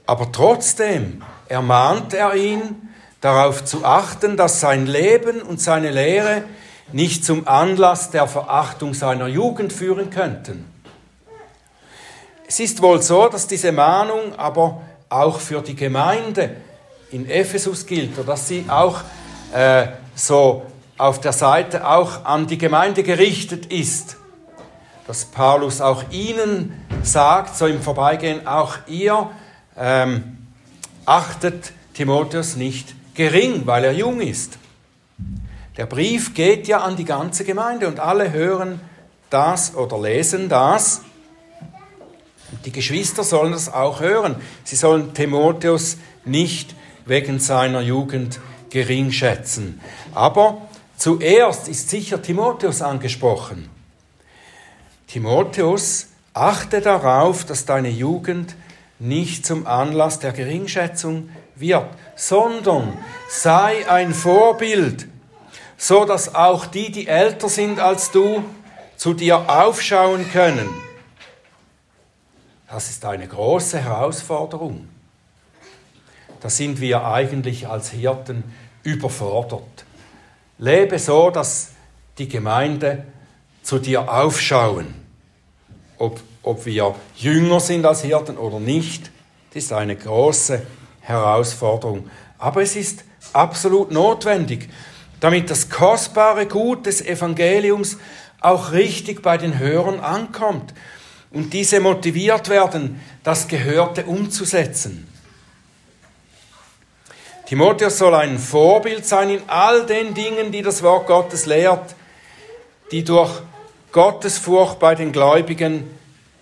Aber 0.06 0.32
trotzdem 0.32 1.22
ermahnt 1.52 2.14
er 2.14 2.34
ihn, 2.34 2.88
darauf 3.20 3.62
zu 3.62 3.84
achten, 3.84 4.38
dass 4.38 4.60
sein 4.60 4.86
Leben 4.86 5.42
und 5.42 5.60
seine 5.60 5.90
Lehre 5.90 6.44
nicht 6.92 7.26
zum 7.26 7.46
Anlass 7.46 8.10
der 8.10 8.26
Verachtung 8.26 8.94
seiner 8.94 9.26
Jugend 9.26 9.70
führen 9.72 10.08
könnten. 10.08 10.64
Es 12.48 12.58
ist 12.58 12.80
wohl 12.80 13.02
so, 13.02 13.28
dass 13.28 13.46
diese 13.46 13.70
Mahnung 13.70 14.34
aber 14.38 14.80
auch 15.10 15.40
für 15.40 15.60
die 15.60 15.76
Gemeinde 15.76 16.56
in 17.10 17.28
Ephesus 17.28 17.84
gilt 17.84 18.14
oder 18.14 18.28
dass 18.28 18.48
sie 18.48 18.64
auch 18.68 19.00
äh, 19.52 19.88
so 20.14 20.64
auf 20.96 21.20
der 21.20 21.32
Seite 21.32 21.86
auch 21.86 22.24
an 22.24 22.46
die 22.46 22.58
Gemeinde 22.58 23.02
gerichtet 23.02 23.66
ist. 23.66 24.16
Dass 25.06 25.26
Paulus 25.26 25.82
auch 25.82 26.04
ihnen 26.10 26.82
sagt, 27.02 27.56
so 27.56 27.66
im 27.66 27.82
Vorbeigehen, 27.82 28.46
auch 28.46 28.78
ihr 28.86 29.30
ähm, 29.76 30.41
achtet 31.04 31.72
Timotheus 31.94 32.56
nicht 32.56 32.94
gering, 33.14 33.66
weil 33.66 33.84
er 33.84 33.92
jung 33.92 34.20
ist. 34.20 34.58
Der 35.76 35.86
Brief 35.86 36.34
geht 36.34 36.68
ja 36.68 36.80
an 36.80 36.96
die 36.96 37.04
ganze 37.04 37.44
Gemeinde 37.44 37.88
und 37.88 38.00
alle 38.00 38.32
hören 38.32 38.80
das 39.30 39.74
oder 39.74 39.98
lesen 39.98 40.48
das. 40.48 41.00
Die 42.64 42.72
Geschwister 42.72 43.24
sollen 43.24 43.52
das 43.52 43.72
auch 43.72 44.00
hören. 44.00 44.36
Sie 44.64 44.76
sollen 44.76 45.14
Timotheus 45.14 45.96
nicht 46.24 46.74
wegen 47.06 47.38
seiner 47.38 47.80
Jugend 47.80 48.40
gering 48.70 49.10
schätzen. 49.10 49.80
Aber 50.14 50.62
zuerst 50.96 51.68
ist 51.68 51.88
sicher 51.88 52.20
Timotheus 52.20 52.82
angesprochen. 52.82 53.68
Timotheus, 55.06 56.08
achte 56.34 56.80
darauf, 56.80 57.44
dass 57.44 57.64
deine 57.64 57.90
Jugend 57.90 58.54
nicht 59.02 59.44
zum 59.44 59.66
Anlass 59.66 60.20
der 60.20 60.32
Geringschätzung 60.32 61.28
wird, 61.56 61.88
sondern 62.14 62.96
sei 63.28 63.88
ein 63.88 64.14
Vorbild, 64.14 65.08
so 65.76 66.04
dass 66.04 66.34
auch 66.34 66.66
die, 66.66 66.92
die 66.92 67.08
älter 67.08 67.48
sind 67.48 67.80
als 67.80 68.12
du, 68.12 68.44
zu 68.96 69.14
dir 69.14 69.50
aufschauen 69.50 70.30
können. 70.30 70.68
Das 72.68 72.88
ist 72.88 73.04
eine 73.04 73.26
große 73.26 73.80
Herausforderung. 73.80 74.88
Da 76.40 76.48
sind 76.48 76.80
wir 76.80 77.04
eigentlich 77.04 77.66
als 77.68 77.90
Hirten 77.90 78.44
überfordert. 78.84 79.84
Lebe 80.58 80.98
so, 80.98 81.30
dass 81.30 81.72
die 82.18 82.28
Gemeinde 82.28 83.04
zu 83.62 83.78
dir 83.78 84.12
aufschauen. 84.12 84.94
Ob, 86.02 86.18
ob 86.42 86.66
wir 86.66 86.96
jünger 87.14 87.60
sind 87.60 87.86
als 87.86 88.02
Hirten 88.02 88.36
oder 88.36 88.58
nicht, 88.58 89.12
das 89.54 89.62
ist 89.62 89.72
eine 89.72 89.94
große 89.94 90.60
Herausforderung. 91.00 92.10
Aber 92.38 92.60
es 92.60 92.74
ist 92.74 93.04
absolut 93.32 93.92
notwendig, 93.92 94.68
damit 95.20 95.48
das 95.48 95.70
kostbare 95.70 96.46
Gut 96.48 96.86
des 96.86 97.02
Evangeliums 97.02 97.98
auch 98.40 98.72
richtig 98.72 99.22
bei 99.22 99.38
den 99.38 99.60
Hörern 99.60 100.00
ankommt 100.00 100.74
und 101.30 101.52
diese 101.52 101.78
motiviert 101.78 102.48
werden, 102.48 103.00
das 103.22 103.46
Gehörte 103.46 104.04
umzusetzen. 104.04 105.06
Timotheus 107.46 107.98
soll 107.98 108.16
ein 108.16 108.40
Vorbild 108.40 109.06
sein 109.06 109.30
in 109.30 109.42
all 109.46 109.86
den 109.86 110.14
Dingen, 110.14 110.50
die 110.50 110.62
das 110.62 110.82
Wort 110.82 111.06
Gottes 111.06 111.46
lehrt, 111.46 111.94
die 112.90 113.04
durch 113.04 113.30
Gottesfurcht 113.92 114.78
bei 114.78 114.94
den 114.94 115.12
Gläubigen 115.12 115.90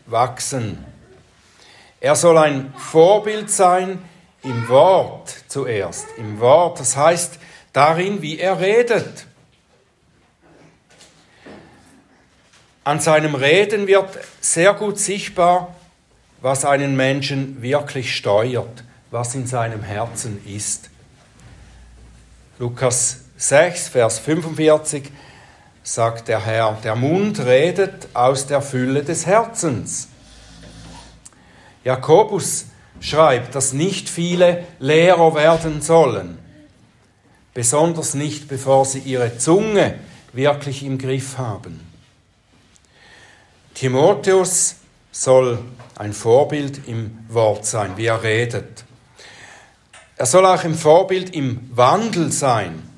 wachsen. 0.07 0.85
Er 2.01 2.15
soll 2.15 2.39
ein 2.39 2.73
Vorbild 2.77 3.51
sein 3.51 3.99
im 4.43 4.69
Wort 4.69 5.35
zuerst, 5.49 6.07
im 6.17 6.41
Wort, 6.41 6.81
das 6.81 6.97
heißt 6.97 7.39
darin, 7.73 8.23
wie 8.23 8.39
er 8.39 8.61
redet. 8.61 9.27
An 12.85 13.01
seinem 13.01 13.35
Reden 13.35 13.87
wird 13.87 14.19
sehr 14.41 14.73
gut 14.73 14.99
sichtbar, 14.99 15.77
was 16.41 16.65
einen 16.65 16.97
Menschen 16.97 17.61
wirklich 17.61 18.17
steuert, 18.17 18.85
was 19.11 19.35
in 19.35 19.47
seinem 19.47 19.83
Herzen 19.83 20.43
ist. 20.47 20.89
Lukas 22.59 23.21
6, 23.37 23.89
Vers 23.89 24.19
45 24.21 25.11
sagt 25.83 26.29
der 26.29 26.45
Herr, 26.45 26.79
der 26.85 26.97
Mund 26.97 27.40
redet 27.40 28.09
aus 28.14 28.47
der 28.47 28.62
Fülle 28.62 29.03
des 29.03 29.27
Herzens. 29.27 30.09
Jakobus 31.85 32.66
schreibt, 33.01 33.55
dass 33.55 33.73
nicht 33.73 34.09
viele 34.09 34.66
Lehrer 34.79 35.35
werden 35.35 35.81
sollen, 35.81 36.38
besonders 37.55 38.14
nicht 38.14 38.49
bevor 38.49 38.85
sie 38.85 38.99
ihre 39.01 39.38
Zunge 39.38 39.99
wirklich 40.33 40.83
im 40.83 40.99
Griff 40.99 41.38
haben. 41.38 41.81
Timotheus 43.75 44.77
soll 45.11 45.59
ein 45.97 46.12
Vorbild 46.12 46.87
im 46.87 47.19
Wort 47.29 47.64
sein, 47.66 47.93
wie 47.97 48.07
er 48.07 48.23
redet. 48.23 48.85
Er 50.16 50.27
soll 50.27 50.45
auch 50.45 50.62
ein 50.64 50.75
Vorbild 50.75 51.35
im 51.35 51.71
Wandel 51.73 52.31
sein, 52.31 52.89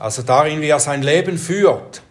also 0.00 0.22
darin, 0.22 0.62
wie 0.62 0.68
er 0.68 0.80
sein 0.80 1.02
Leben 1.02 1.38
führt. 1.38 2.02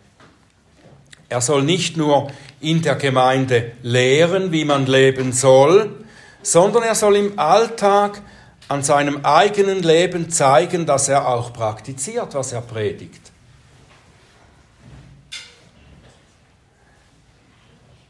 Er 1.27 1.41
soll 1.41 1.63
nicht 1.63 1.97
nur 1.97 2.31
in 2.61 2.81
der 2.83 2.95
Gemeinde 2.95 3.71
lehren, 3.81 4.51
wie 4.51 4.63
man 4.63 4.85
leben 4.85 5.33
soll, 5.33 6.05
sondern 6.43 6.83
er 6.83 6.95
soll 6.95 7.15
im 7.15 7.39
Alltag 7.39 8.21
an 8.67 8.83
seinem 8.83 9.25
eigenen 9.25 9.81
Leben 9.81 10.29
zeigen, 10.29 10.85
dass 10.85 11.09
er 11.09 11.27
auch 11.27 11.51
praktiziert, 11.51 12.35
was 12.35 12.51
er 12.51 12.61
predigt. 12.61 13.31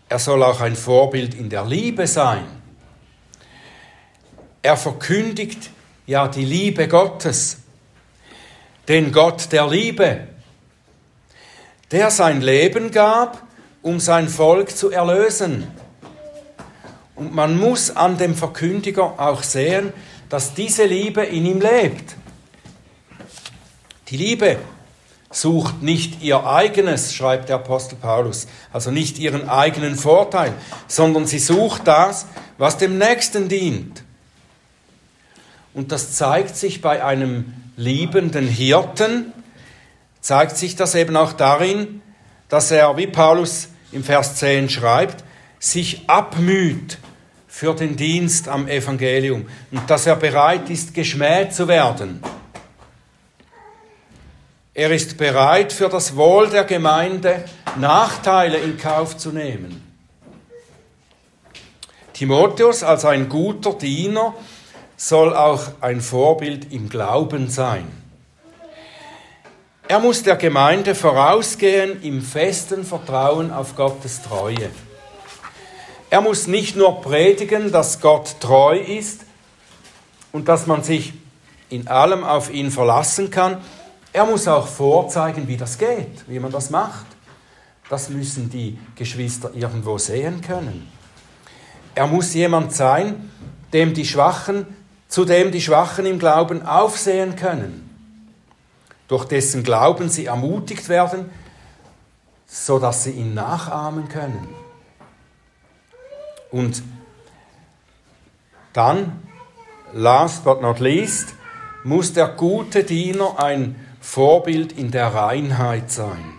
Er 0.09 0.19
soll 0.19 0.43
auch 0.43 0.59
ein 0.59 0.75
Vorbild 0.75 1.35
in 1.35 1.49
der 1.49 1.65
Liebe 1.65 2.05
sein. 2.05 2.45
Er 4.61 4.75
verkündigt 4.75 5.69
ja 6.05 6.27
die 6.27 6.43
Liebe 6.43 6.89
Gottes, 6.89 7.58
den 8.89 9.11
Gott 9.11 9.51
der 9.51 9.67
Liebe, 9.67 10.27
der 11.91 12.09
sein 12.09 12.41
Leben 12.41 12.89
gab, 12.89 13.47
um 13.83 13.99
sein 13.99 14.27
Volk 14.27 14.75
zu 14.75 14.89
erlösen. 14.89 15.67
Und 17.15 17.33
man 17.33 17.57
muss 17.57 17.95
an 17.95 18.17
dem 18.17 18.33
Verkündiger 18.33 19.19
auch 19.19 19.43
sehen, 19.43 19.93
dass 20.29 20.55
diese 20.55 20.85
Liebe 20.85 21.21
in 21.23 21.45
ihm 21.45 21.61
lebt. 21.61 22.15
Die 24.07 24.17
Liebe 24.17 24.57
sucht 25.29 25.83
nicht 25.83 26.23
ihr 26.23 26.47
eigenes, 26.47 27.13
schreibt 27.13 27.49
der 27.49 27.57
Apostel 27.57 27.95
Paulus, 27.95 28.47
also 28.73 28.89
nicht 28.89 29.19
ihren 29.19 29.47
eigenen 29.47 29.95
Vorteil, 29.95 30.53
sondern 30.87 31.27
sie 31.27 31.37
sucht 31.37 31.87
das, 31.87 32.25
was 32.57 32.77
dem 32.77 32.97
Nächsten 32.97 33.49
dient. 33.49 34.03
Und 35.75 35.91
das 35.91 36.15
zeigt 36.15 36.55
sich 36.55 36.81
bei 36.81 37.03
einem 37.03 37.53
liebenden 37.79 38.45
Hirten, 38.45 39.31
zeigt 40.19 40.57
sich 40.57 40.75
das 40.75 40.95
eben 40.95 41.15
auch 41.15 41.31
darin, 41.31 42.01
dass 42.49 42.71
er, 42.71 42.97
wie 42.97 43.07
Paulus 43.07 43.69
im 43.93 44.03
Vers 44.03 44.35
10 44.35 44.69
schreibt, 44.69 45.23
sich 45.59 46.09
abmüht 46.09 46.97
für 47.47 47.73
den 47.73 47.95
Dienst 47.95 48.49
am 48.49 48.67
Evangelium 48.67 49.47
und 49.71 49.89
dass 49.89 50.05
er 50.05 50.17
bereit 50.17 50.69
ist, 50.69 50.93
geschmäht 50.93 51.53
zu 51.53 51.69
werden. 51.69 52.21
Er 54.73 54.91
ist 54.91 55.17
bereit, 55.17 55.71
für 55.71 55.87
das 55.87 56.17
Wohl 56.17 56.49
der 56.49 56.65
Gemeinde 56.65 57.45
Nachteile 57.77 58.57
in 58.57 58.77
Kauf 58.77 59.15
zu 59.15 59.31
nehmen. 59.31 59.83
Timotheus 62.13 62.83
als 62.83 63.05
ein 63.05 63.29
guter 63.29 63.73
Diener 63.73 64.33
soll 64.99 65.33
auch 65.33 65.61
ein 65.79 66.01
Vorbild 66.01 66.73
im 66.73 66.89
Glauben 66.89 67.49
sein. 67.49 67.87
Er 69.87 69.99
muss 69.99 70.23
der 70.23 70.35
Gemeinde 70.35 70.93
vorausgehen 70.93 72.03
im 72.03 72.21
festen 72.21 72.83
Vertrauen 72.83 73.51
auf 73.51 73.77
Gottes 73.77 74.21
Treue. 74.21 74.69
Er 76.09 76.19
muss 76.19 76.47
nicht 76.47 76.75
nur 76.75 77.01
predigen, 77.01 77.71
dass 77.71 78.01
Gott 78.01 78.35
treu 78.41 78.77
ist 78.77 79.21
und 80.33 80.49
dass 80.49 80.67
man 80.67 80.83
sich 80.83 81.13
in 81.69 81.87
allem 81.87 82.25
auf 82.25 82.51
ihn 82.51 82.69
verlassen 82.69 83.31
kann, 83.31 83.59
er 84.11 84.25
muss 84.25 84.49
auch 84.49 84.67
vorzeigen, 84.67 85.47
wie 85.47 85.57
das 85.57 85.77
geht, 85.77 86.27
wie 86.27 86.39
man 86.39 86.51
das 86.51 86.71
macht. 86.71 87.05
Das 87.89 88.09
müssen 88.09 88.49
die 88.49 88.77
Geschwister 88.95 89.51
irgendwo 89.53 89.97
sehen 89.97 90.41
können. 90.41 90.91
Er 91.95 92.07
muss 92.07 92.33
jemand 92.33 92.73
sein, 92.73 93.31
dem 93.71 93.93
die 93.93 94.05
Schwachen, 94.05 94.65
zu 95.09 95.25
dem 95.25 95.51
die 95.51 95.61
Schwachen 95.61 96.05
im 96.05 96.19
Glauben 96.19 96.65
aufsehen 96.65 97.35
können 97.35 97.89
durch 99.09 99.25
dessen 99.25 99.63
Glauben 99.63 100.07
sie 100.07 100.27
ermutigt 100.27 100.87
werden, 100.87 101.29
so 102.45 102.79
dass 102.79 103.03
sie 103.03 103.11
ihn 103.11 103.33
nachahmen 103.33 104.07
können. 104.07 104.47
Und 106.51 106.83
dann, 108.71 109.23
last 109.93 110.43
but 110.45 110.61
not 110.61 110.79
least, 110.79 111.33
muss 111.83 112.13
der 112.13 112.27
gute 112.27 112.83
Diener 112.83 113.39
ein 113.39 113.75
Vorbild 113.99 114.73
in 114.73 114.91
der 114.91 115.13
Reinheit 115.13 115.91
sein. 115.91 116.35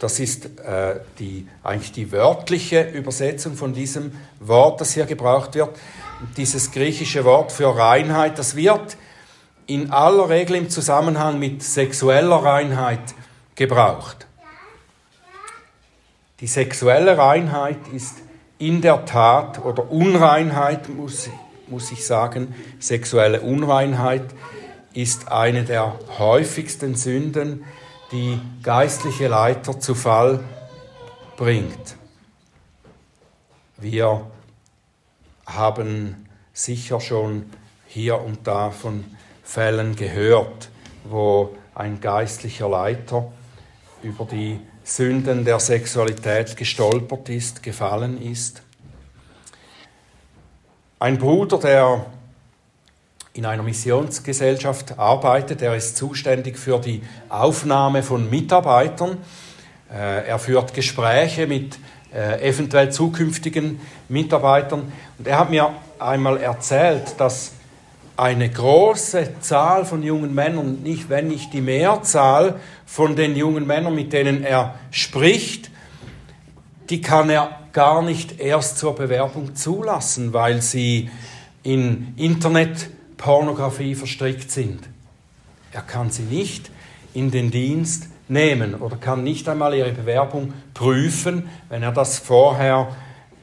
Das 0.00 0.20
ist 0.20 0.58
äh, 0.60 1.00
die, 1.18 1.48
eigentlich 1.62 1.92
die 1.92 2.12
wörtliche 2.12 2.82
Übersetzung 2.90 3.54
von 3.54 3.72
diesem 3.72 4.12
Wort, 4.40 4.80
das 4.80 4.92
hier 4.92 5.06
gebraucht 5.06 5.54
wird. 5.54 5.76
Dieses 6.36 6.72
griechische 6.72 7.24
Wort 7.24 7.52
für 7.52 7.76
Reinheit, 7.76 8.38
das 8.38 8.56
wird 8.56 8.96
in 9.66 9.92
aller 9.92 10.28
Regel 10.28 10.56
im 10.56 10.70
Zusammenhang 10.70 11.38
mit 11.38 11.62
sexueller 11.62 12.36
Reinheit 12.36 13.14
gebraucht. 13.54 14.26
Die 16.40 16.46
sexuelle 16.46 17.18
Reinheit 17.18 17.78
ist 17.92 18.16
in 18.58 18.80
der 18.80 19.04
Tat, 19.04 19.64
oder 19.64 19.90
Unreinheit 19.90 20.88
muss, 20.88 21.28
muss 21.68 21.92
ich 21.92 22.04
sagen, 22.04 22.54
sexuelle 22.80 23.40
Unreinheit 23.40 24.24
ist 24.94 25.30
eine 25.30 25.64
der 25.64 25.98
häufigsten 26.18 26.96
Sünden, 26.96 27.64
die 28.10 28.40
geistliche 28.62 29.28
Leiter 29.28 29.78
zu 29.78 29.94
Fall 29.94 30.40
bringt. 31.36 31.96
Wir 33.76 34.26
haben 35.48 36.26
sicher 36.52 37.00
schon 37.00 37.46
hier 37.86 38.20
und 38.20 38.46
da 38.46 38.70
von 38.70 39.04
Fällen 39.42 39.96
gehört, 39.96 40.68
wo 41.04 41.56
ein 41.74 42.00
geistlicher 42.00 42.68
Leiter 42.68 43.32
über 44.02 44.24
die 44.24 44.60
Sünden 44.84 45.44
der 45.44 45.58
Sexualität 45.58 46.56
gestolpert 46.56 47.28
ist, 47.28 47.62
gefallen 47.62 48.20
ist. 48.20 48.62
Ein 50.98 51.18
Bruder, 51.18 51.58
der 51.58 52.06
in 53.32 53.46
einer 53.46 53.62
Missionsgesellschaft 53.62 54.98
arbeitet, 54.98 55.60
der 55.60 55.76
ist 55.76 55.96
zuständig 55.96 56.58
für 56.58 56.80
die 56.80 57.02
Aufnahme 57.28 58.02
von 58.02 58.28
Mitarbeitern. 58.28 59.18
Äh, 59.92 60.26
er 60.26 60.38
führt 60.38 60.74
Gespräche 60.74 61.46
mit 61.46 61.78
äh, 62.18 62.48
eventuell 62.48 62.90
zukünftigen 62.90 63.80
Mitarbeitern. 64.08 64.92
Und 65.18 65.26
er 65.26 65.38
hat 65.38 65.50
mir 65.50 65.70
einmal 66.00 66.38
erzählt, 66.38 67.14
dass 67.18 67.52
eine 68.16 68.50
große 68.50 69.34
Zahl 69.40 69.84
von 69.84 70.02
jungen 70.02 70.34
Männern, 70.34 70.82
nicht 70.82 71.08
wenn 71.08 71.28
nicht 71.28 71.52
die 71.52 71.60
Mehrzahl 71.60 72.58
von 72.86 73.14
den 73.14 73.36
jungen 73.36 73.68
Männern, 73.68 73.94
mit 73.94 74.12
denen 74.12 74.42
er 74.42 74.74
spricht, 74.90 75.70
die 76.90 77.00
kann 77.00 77.30
er 77.30 77.60
gar 77.72 78.02
nicht 78.02 78.40
erst 78.40 78.78
zur 78.78 78.96
Bewerbung 78.96 79.54
zulassen, 79.54 80.32
weil 80.32 80.60
sie 80.60 81.10
in 81.62 82.14
Internetpornografie 82.16 83.94
verstrickt 83.94 84.50
sind. 84.50 84.88
Er 85.70 85.82
kann 85.82 86.10
sie 86.10 86.22
nicht 86.22 86.70
in 87.14 87.30
den 87.30 87.52
Dienst 87.52 88.08
nehmen 88.28 88.74
oder 88.74 88.96
kann 88.96 89.24
nicht 89.24 89.48
einmal 89.48 89.74
ihre 89.74 89.92
Bewerbung 89.92 90.52
prüfen, 90.74 91.48
wenn 91.68 91.82
er 91.82 91.92
das 91.92 92.18
vorher 92.18 92.88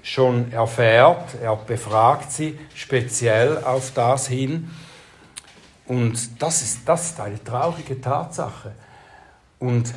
schon 0.04 0.52
erfährt. 0.52 1.36
Er 1.42 1.56
befragt 1.56 2.32
sie 2.32 2.58
speziell 2.76 3.64
auf 3.64 3.92
das 3.92 4.28
hin. 4.28 4.70
Und 5.88 6.42
das 6.42 6.62
ist, 6.62 6.80
das 6.86 7.12
ist 7.12 7.20
eine 7.20 7.44
traurige 7.44 8.00
Tatsache. 8.00 8.72
Und 9.60 9.94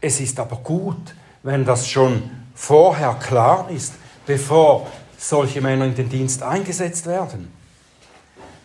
es 0.00 0.20
ist 0.20 0.38
aber 0.40 0.56
gut, 0.56 1.14
wenn 1.42 1.64
das 1.64 1.88
schon 1.88 2.22
vorher 2.54 3.14
klar 3.14 3.68
ist, 3.70 3.94
bevor 4.26 4.86
solche 5.18 5.60
Männer 5.60 5.84
in 5.86 5.94
den 5.94 6.08
Dienst 6.08 6.42
eingesetzt 6.42 7.06
werden. 7.06 7.52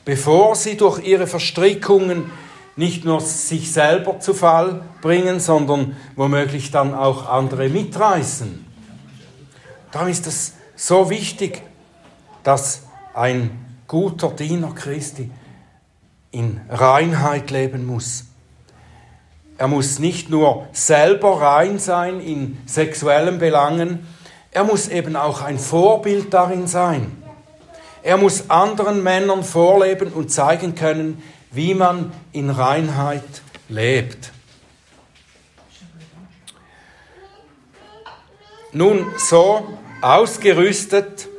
Bevor 0.05 0.55
sie 0.55 0.77
durch 0.77 1.05
ihre 1.05 1.27
Verstrickungen 1.27 2.31
nicht 2.75 3.05
nur 3.05 3.21
sich 3.21 3.71
selber 3.71 4.19
zu 4.19 4.33
Fall 4.33 4.81
bringen, 5.01 5.39
sondern 5.39 5.95
womöglich 6.15 6.71
dann 6.71 6.93
auch 6.93 7.29
andere 7.29 7.69
mitreißen. 7.69 8.65
Darum 9.91 10.09
ist 10.09 10.27
es 10.27 10.53
so 10.75 11.09
wichtig, 11.09 11.61
dass 12.43 12.83
ein 13.13 13.51
guter 13.88 14.29
Diener 14.29 14.73
Christi 14.75 15.31
in 16.31 16.59
Reinheit 16.69 17.49
leben 17.49 17.85
muss. 17.85 18.25
Er 19.57 19.69
muss 19.69 19.99
nicht 19.99 20.29
nur 20.29 20.67
selber 20.73 21.39
rein 21.39 21.79
sein 21.79 22.19
in 22.19 22.57
sexuellen 22.65 23.39
Belangen, 23.39 24.05
er 24.51 24.63
muss 24.63 24.88
eben 24.88 25.15
auch 25.15 25.41
ein 25.41 25.59
Vorbild 25.59 26.33
darin 26.33 26.67
sein. 26.67 27.11
Er 28.03 28.17
muss 28.17 28.49
anderen 28.49 29.03
Männern 29.03 29.43
vorleben 29.43 30.13
und 30.13 30.31
zeigen 30.31 30.75
können, 30.75 31.21
wie 31.55 31.73
man 31.73 32.11
in 32.31 32.49
Reinheit 32.49 33.23
lebt. 33.69 34.31
Nun 38.73 39.05
so 39.17 39.77
ausgerüstet 40.01 41.29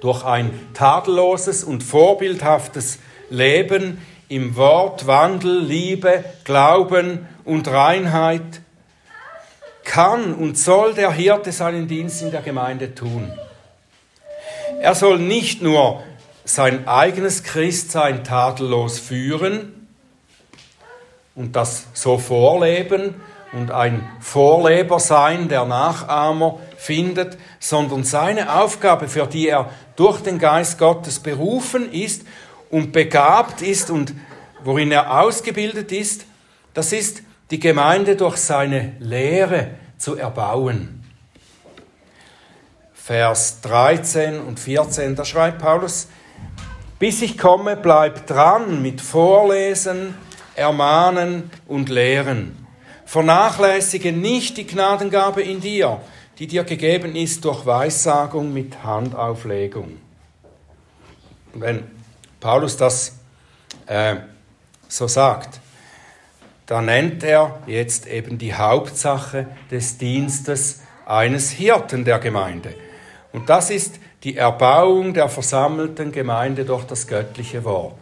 durch 0.00 0.24
ein 0.24 0.50
tadelloses 0.74 1.64
und 1.64 1.82
vorbildhaftes 1.82 2.98
Leben 3.30 3.98
im 4.28 4.56
Wort, 4.56 5.06
Wandel, 5.06 5.60
Liebe, 5.60 6.24
Glauben 6.44 7.26
und 7.44 7.66
Reinheit, 7.68 8.60
kann 9.84 10.34
und 10.34 10.56
soll 10.56 10.94
der 10.94 11.12
Hirte 11.12 11.50
seinen 11.50 11.88
Dienst 11.88 12.22
in 12.22 12.30
der 12.30 12.42
Gemeinde 12.42 12.94
tun. 12.94 13.32
Er 14.80 14.94
soll 14.94 15.18
nicht 15.18 15.62
nur 15.62 16.02
sein 16.44 16.88
eigenes 16.88 17.42
Christsein 17.42 18.24
tadellos 18.24 18.98
führen 18.98 19.86
und 21.34 21.56
das 21.56 21.86
so 21.94 22.18
vorleben 22.18 23.14
und 23.52 23.70
ein 23.70 24.08
Vorleber 24.20 25.00
sein, 25.00 25.48
der 25.48 25.64
Nachahmer 25.64 26.58
findet, 26.76 27.36
sondern 27.58 28.04
seine 28.04 28.54
Aufgabe, 28.60 29.08
für 29.08 29.26
die 29.26 29.48
er 29.48 29.70
durch 29.96 30.20
den 30.20 30.38
Geist 30.38 30.78
Gottes 30.78 31.18
berufen 31.18 31.92
ist 31.92 32.22
und 32.70 32.92
begabt 32.92 33.62
ist 33.62 33.90
und 33.90 34.14
worin 34.62 34.92
er 34.92 35.20
ausgebildet 35.20 35.92
ist, 35.92 36.24
das 36.74 36.92
ist 36.92 37.22
die 37.50 37.58
Gemeinde 37.58 38.16
durch 38.16 38.36
seine 38.36 38.92
Lehre 39.00 39.72
zu 39.98 40.16
erbauen. 40.16 41.04
Vers 42.94 43.60
13 43.62 44.40
und 44.40 44.60
14, 44.60 45.16
da 45.16 45.24
schreibt 45.24 45.58
Paulus, 45.58 46.06
bis 47.00 47.22
ich 47.22 47.38
komme, 47.38 47.76
bleib 47.76 48.26
dran 48.26 48.82
mit 48.82 49.00
Vorlesen, 49.00 50.14
Ermahnen 50.54 51.50
und 51.66 51.88
Lehren. 51.88 52.66
Vernachlässige 53.06 54.12
nicht 54.12 54.58
die 54.58 54.66
Gnadengabe 54.66 55.42
in 55.42 55.62
dir, 55.62 56.02
die 56.38 56.46
dir 56.46 56.62
gegeben 56.62 57.16
ist 57.16 57.44
durch 57.46 57.64
Weissagung 57.64 58.52
mit 58.52 58.84
Handauflegung. 58.84 59.96
Wenn 61.54 61.84
Paulus 62.38 62.76
das 62.76 63.16
äh, 63.86 64.16
so 64.86 65.08
sagt, 65.08 65.58
da 66.66 66.82
nennt 66.82 67.24
er 67.24 67.60
jetzt 67.66 68.06
eben 68.06 68.36
die 68.36 68.54
Hauptsache 68.54 69.46
des 69.70 69.96
Dienstes 69.96 70.82
eines 71.06 71.50
Hirten 71.50 72.04
der 72.04 72.18
Gemeinde. 72.18 72.74
Und 73.32 73.48
das 73.48 73.70
ist 73.70 73.94
die 74.24 74.36
Erbauung 74.36 75.14
der 75.14 75.28
versammelten 75.28 76.12
Gemeinde 76.12 76.64
durch 76.64 76.84
das 76.84 77.06
göttliche 77.06 77.64
Wort. 77.64 77.96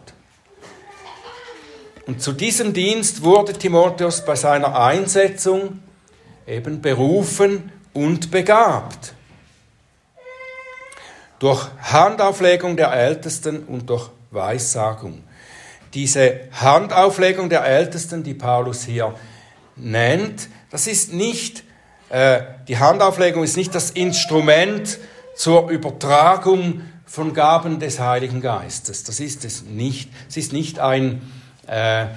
Und 2.07 2.21
zu 2.21 2.33
diesem 2.33 2.73
Dienst 2.73 3.23
wurde 3.23 3.53
Timotheus 3.53 4.25
bei 4.25 4.35
seiner 4.35 4.79
Einsetzung 4.79 5.79
eben 6.47 6.81
berufen 6.81 7.71
und 7.93 8.31
begabt. 8.31 9.13
Durch 11.37 11.67
Handauflegung 11.81 12.75
der 12.75 12.91
Ältesten 12.91 13.63
und 13.63 13.89
durch 13.89 14.09
Weissagung. 14.31 15.23
Diese 15.93 16.41
Handauflegung 16.51 17.49
der 17.49 17.65
Ältesten, 17.65 18.23
die 18.23 18.33
Paulus 18.33 18.83
hier 18.83 19.13
nennt, 19.75 20.49
das 20.71 20.87
ist 20.87 21.13
nicht, 21.13 21.63
äh, 22.09 22.41
die 22.67 22.77
Handauflegung 22.77 23.43
ist 23.43 23.57
nicht 23.57 23.73
das 23.73 23.91
Instrument, 23.91 24.99
zur 25.39 25.69
Übertragung 25.69 26.81
von 27.05 27.33
Gaben 27.33 27.79
des 27.79 27.97
Heiligen 28.01 28.41
Geistes. 28.41 29.05
Das 29.05 29.21
ist 29.21 29.45
es 29.45 29.63
nicht. 29.63 30.09
Es 30.27 30.35
ist 30.35 30.51
nicht 30.51 30.79
ein 30.79 31.21
äh, 31.65 32.03
äh, 32.03 32.07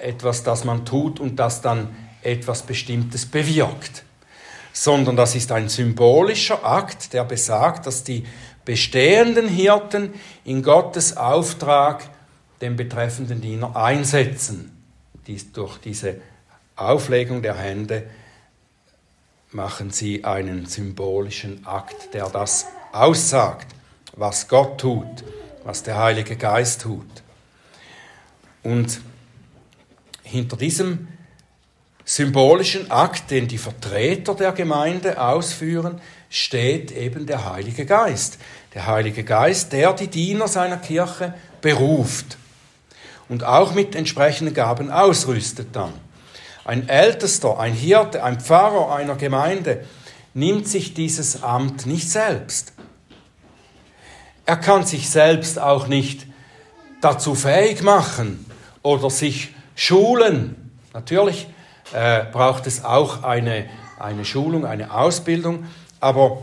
etwas, 0.00 0.44
das 0.44 0.64
man 0.64 0.84
tut 0.84 1.18
und 1.18 1.40
das 1.40 1.60
dann 1.60 1.88
etwas 2.22 2.62
Bestimmtes 2.62 3.26
bewirkt, 3.26 4.04
sondern 4.72 5.16
das 5.16 5.34
ist 5.34 5.50
ein 5.50 5.68
symbolischer 5.68 6.64
Akt, 6.64 7.14
der 7.14 7.24
besagt, 7.24 7.86
dass 7.86 8.04
die 8.04 8.24
bestehenden 8.64 9.48
Hirten 9.48 10.14
in 10.44 10.62
Gottes 10.62 11.16
Auftrag 11.16 12.08
den 12.60 12.76
betreffenden 12.76 13.40
Diener 13.40 13.74
einsetzen, 13.74 14.70
dies 15.26 15.50
durch 15.50 15.78
diese 15.78 16.20
Auflegung 16.76 17.42
der 17.42 17.56
Hände 17.56 18.04
machen 19.52 19.90
sie 19.90 20.24
einen 20.24 20.66
symbolischen 20.66 21.66
Akt, 21.66 22.14
der 22.14 22.28
das 22.28 22.66
aussagt, 22.92 23.66
was 24.14 24.48
Gott 24.48 24.80
tut, 24.80 25.24
was 25.64 25.82
der 25.82 25.98
Heilige 25.98 26.36
Geist 26.36 26.82
tut. 26.82 27.06
Und 28.62 29.00
hinter 30.22 30.56
diesem 30.56 31.08
symbolischen 32.04 32.90
Akt, 32.90 33.30
den 33.30 33.48
die 33.48 33.58
Vertreter 33.58 34.34
der 34.34 34.52
Gemeinde 34.52 35.20
ausführen, 35.20 36.00
steht 36.28 36.92
eben 36.92 37.26
der 37.26 37.50
Heilige 37.50 37.86
Geist. 37.86 38.38
Der 38.74 38.86
Heilige 38.86 39.24
Geist, 39.24 39.72
der 39.72 39.92
die 39.92 40.08
Diener 40.08 40.48
seiner 40.48 40.76
Kirche 40.76 41.34
beruft 41.60 42.36
und 43.28 43.44
auch 43.44 43.74
mit 43.74 43.94
entsprechenden 43.94 44.54
Gaben 44.54 44.90
ausrüstet 44.90 45.68
dann. 45.72 45.92
Ein 46.70 46.88
Ältester, 46.88 47.58
ein 47.58 47.72
Hirte, 47.72 48.22
ein 48.22 48.38
Pfarrer 48.38 48.94
einer 48.94 49.16
Gemeinde 49.16 49.84
nimmt 50.34 50.68
sich 50.68 50.94
dieses 50.94 51.42
Amt 51.42 51.84
nicht 51.86 52.08
selbst. 52.08 52.74
Er 54.46 54.56
kann 54.56 54.86
sich 54.86 55.10
selbst 55.10 55.58
auch 55.58 55.88
nicht 55.88 56.28
dazu 57.00 57.34
fähig 57.34 57.82
machen 57.82 58.46
oder 58.82 59.10
sich 59.10 59.52
schulen. 59.74 60.70
Natürlich 60.94 61.48
äh, 61.92 62.22
braucht 62.30 62.68
es 62.68 62.84
auch 62.84 63.24
eine, 63.24 63.68
eine 63.98 64.24
Schulung, 64.24 64.64
eine 64.64 64.94
Ausbildung, 64.94 65.66
aber 65.98 66.38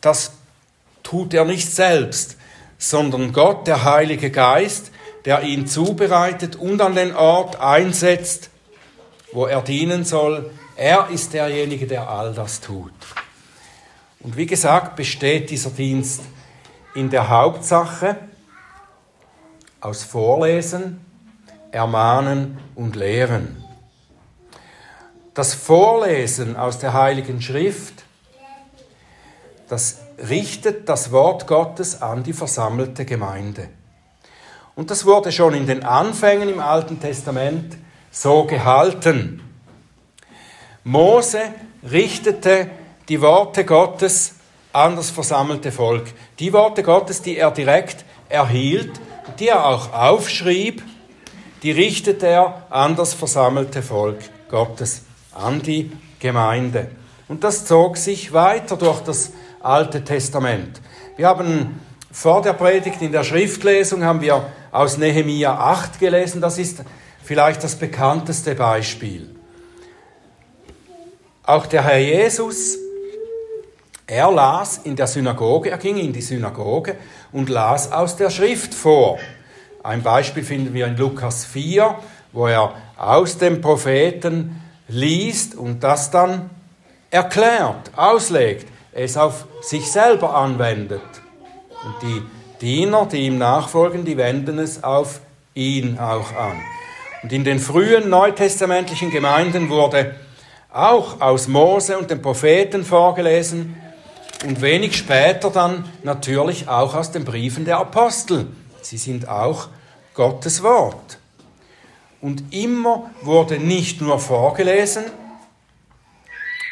das 0.00 0.32
tut 1.04 1.32
er 1.32 1.44
nicht 1.44 1.72
selbst, 1.72 2.38
sondern 2.76 3.32
Gott, 3.32 3.68
der 3.68 3.84
Heilige 3.84 4.32
Geist, 4.32 4.90
der 5.26 5.44
ihn 5.44 5.68
zubereitet 5.68 6.56
und 6.56 6.82
an 6.82 6.96
den 6.96 7.14
Ort 7.14 7.60
einsetzt, 7.60 8.49
wo 9.32 9.46
er 9.46 9.62
dienen 9.62 10.04
soll. 10.04 10.50
Er 10.76 11.08
ist 11.10 11.32
derjenige, 11.32 11.86
der 11.86 12.08
all 12.08 12.34
das 12.34 12.60
tut. 12.60 12.92
Und 14.20 14.36
wie 14.36 14.46
gesagt, 14.46 14.96
besteht 14.96 15.50
dieser 15.50 15.70
Dienst 15.70 16.22
in 16.94 17.10
der 17.10 17.28
Hauptsache 17.28 18.16
aus 19.80 20.02
Vorlesen, 20.04 21.00
Ermahnen 21.70 22.58
und 22.74 22.96
Lehren. 22.96 23.64
Das 25.34 25.54
Vorlesen 25.54 26.56
aus 26.56 26.78
der 26.78 26.92
Heiligen 26.92 27.40
Schrift, 27.40 28.04
das 29.68 30.00
richtet 30.28 30.88
das 30.88 31.12
Wort 31.12 31.46
Gottes 31.46 32.02
an 32.02 32.24
die 32.24 32.32
versammelte 32.32 33.04
Gemeinde. 33.04 33.68
Und 34.74 34.90
das 34.90 35.06
wurde 35.06 35.32
schon 35.32 35.54
in 35.54 35.66
den 35.66 35.84
Anfängen 35.84 36.48
im 36.48 36.60
Alten 36.60 37.00
Testament 37.00 37.76
so 38.10 38.44
gehalten. 38.44 39.42
Mose 40.84 41.40
richtete 41.88 42.70
die 43.08 43.20
Worte 43.20 43.64
Gottes 43.64 44.34
an 44.72 44.96
das 44.96 45.10
versammelte 45.10 45.72
Volk. 45.72 46.06
Die 46.38 46.52
Worte 46.52 46.82
Gottes, 46.82 47.22
die 47.22 47.36
er 47.36 47.50
direkt 47.50 48.04
erhielt, 48.28 49.00
die 49.38 49.48
er 49.48 49.66
auch 49.66 49.92
aufschrieb, 49.92 50.82
die 51.62 51.72
richtete 51.72 52.26
er 52.26 52.66
an 52.70 52.96
das 52.96 53.14
versammelte 53.14 53.82
Volk 53.82 54.18
Gottes, 54.48 55.02
an 55.32 55.60
die 55.62 55.92
Gemeinde. 56.18 56.90
Und 57.28 57.44
das 57.44 57.64
zog 57.66 57.96
sich 57.96 58.32
weiter 58.32 58.76
durch 58.76 59.00
das 59.00 59.32
Alte 59.62 60.02
Testament. 60.02 60.80
Wir 61.16 61.28
haben 61.28 61.80
vor 62.10 62.42
der 62.42 62.54
Predigt 62.54 63.02
in 63.02 63.12
der 63.12 63.24
Schriftlesung 63.24 64.02
haben 64.02 64.20
wir 64.20 64.46
aus 64.72 64.96
Nehemia 64.96 65.54
8 65.54 66.00
gelesen. 66.00 66.40
Das 66.40 66.58
ist 66.58 66.82
vielleicht 67.30 67.62
das 67.62 67.76
bekannteste 67.76 68.56
Beispiel. 68.56 69.30
Auch 71.44 71.66
der 71.66 71.84
Herr 71.84 71.98
Jesus, 71.98 72.76
er 74.04 74.32
las 74.32 74.78
in 74.78 74.96
der 74.96 75.06
Synagoge, 75.06 75.70
er 75.70 75.78
ging 75.78 75.96
in 75.96 76.12
die 76.12 76.22
Synagoge 76.22 76.96
und 77.30 77.48
las 77.48 77.92
aus 77.92 78.16
der 78.16 78.30
Schrift 78.30 78.74
vor. 78.74 79.20
Ein 79.84 80.02
Beispiel 80.02 80.42
finden 80.42 80.74
wir 80.74 80.88
in 80.88 80.96
Lukas 80.96 81.44
4, 81.44 81.94
wo 82.32 82.48
er 82.48 82.74
aus 82.96 83.38
dem 83.38 83.60
Propheten 83.60 84.60
liest 84.88 85.54
und 85.54 85.84
das 85.84 86.10
dann 86.10 86.50
erklärt, 87.12 87.92
auslegt, 87.94 88.66
es 88.90 89.16
auf 89.16 89.46
sich 89.60 89.88
selber 89.88 90.34
anwendet. 90.34 91.00
Und 91.84 91.94
die 92.02 92.22
Diener, 92.60 93.06
die 93.06 93.18
ihm 93.18 93.38
nachfolgen, 93.38 94.04
die 94.04 94.16
wenden 94.16 94.58
es 94.58 94.82
auf 94.82 95.20
ihn 95.54 95.96
auch 95.96 96.34
an. 96.34 96.60
Und 97.22 97.32
in 97.32 97.44
den 97.44 97.58
frühen 97.58 98.08
neutestamentlichen 98.08 99.10
Gemeinden 99.10 99.68
wurde 99.68 100.14
auch 100.72 101.20
aus 101.20 101.48
Mose 101.48 101.98
und 101.98 102.10
den 102.10 102.22
Propheten 102.22 102.84
vorgelesen 102.84 103.76
und 104.46 104.62
wenig 104.62 104.96
später 104.96 105.50
dann 105.50 105.84
natürlich 106.02 106.68
auch 106.68 106.94
aus 106.94 107.10
den 107.10 107.24
Briefen 107.24 107.64
der 107.64 107.78
Apostel. 107.78 108.46
Sie 108.80 108.96
sind 108.96 109.28
auch 109.28 109.68
Gottes 110.14 110.62
Wort. 110.62 111.18
Und 112.20 112.54
immer 112.54 113.10
wurde 113.22 113.58
nicht 113.58 114.00
nur 114.00 114.18
vorgelesen, 114.18 115.04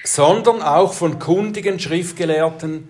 sondern 0.05 0.63
auch 0.63 0.93
von 0.93 1.19
kundigen 1.19 1.79
Schriftgelehrten, 1.79 2.89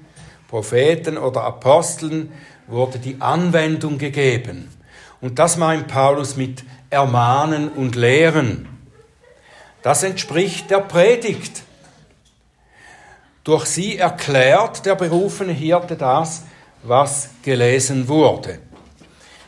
Propheten 0.49 1.18
oder 1.18 1.42
Aposteln 1.42 2.33
wurde 2.68 2.99
die 2.99 3.21
Anwendung 3.21 3.99
gegeben. 3.99 4.71
Und 5.21 5.39
das 5.39 5.57
meint 5.57 5.89
Paulus 5.89 6.37
mit 6.37 6.65
ermahnen 6.91 7.69
und 7.69 7.97
lehren. 7.97 8.69
Das 9.83 10.03
entspricht 10.03 10.71
der 10.71 10.81
Predigt. 10.81 11.63
Durch 13.45 13.67
sie 13.67 13.97
erklärt 13.97 14.85
der 14.85 14.95
berufene 14.95 15.53
Hirte 15.53 15.97
das, 15.97 16.43
was 16.83 17.31
gelesen 17.43 18.09
wurde. 18.09 18.59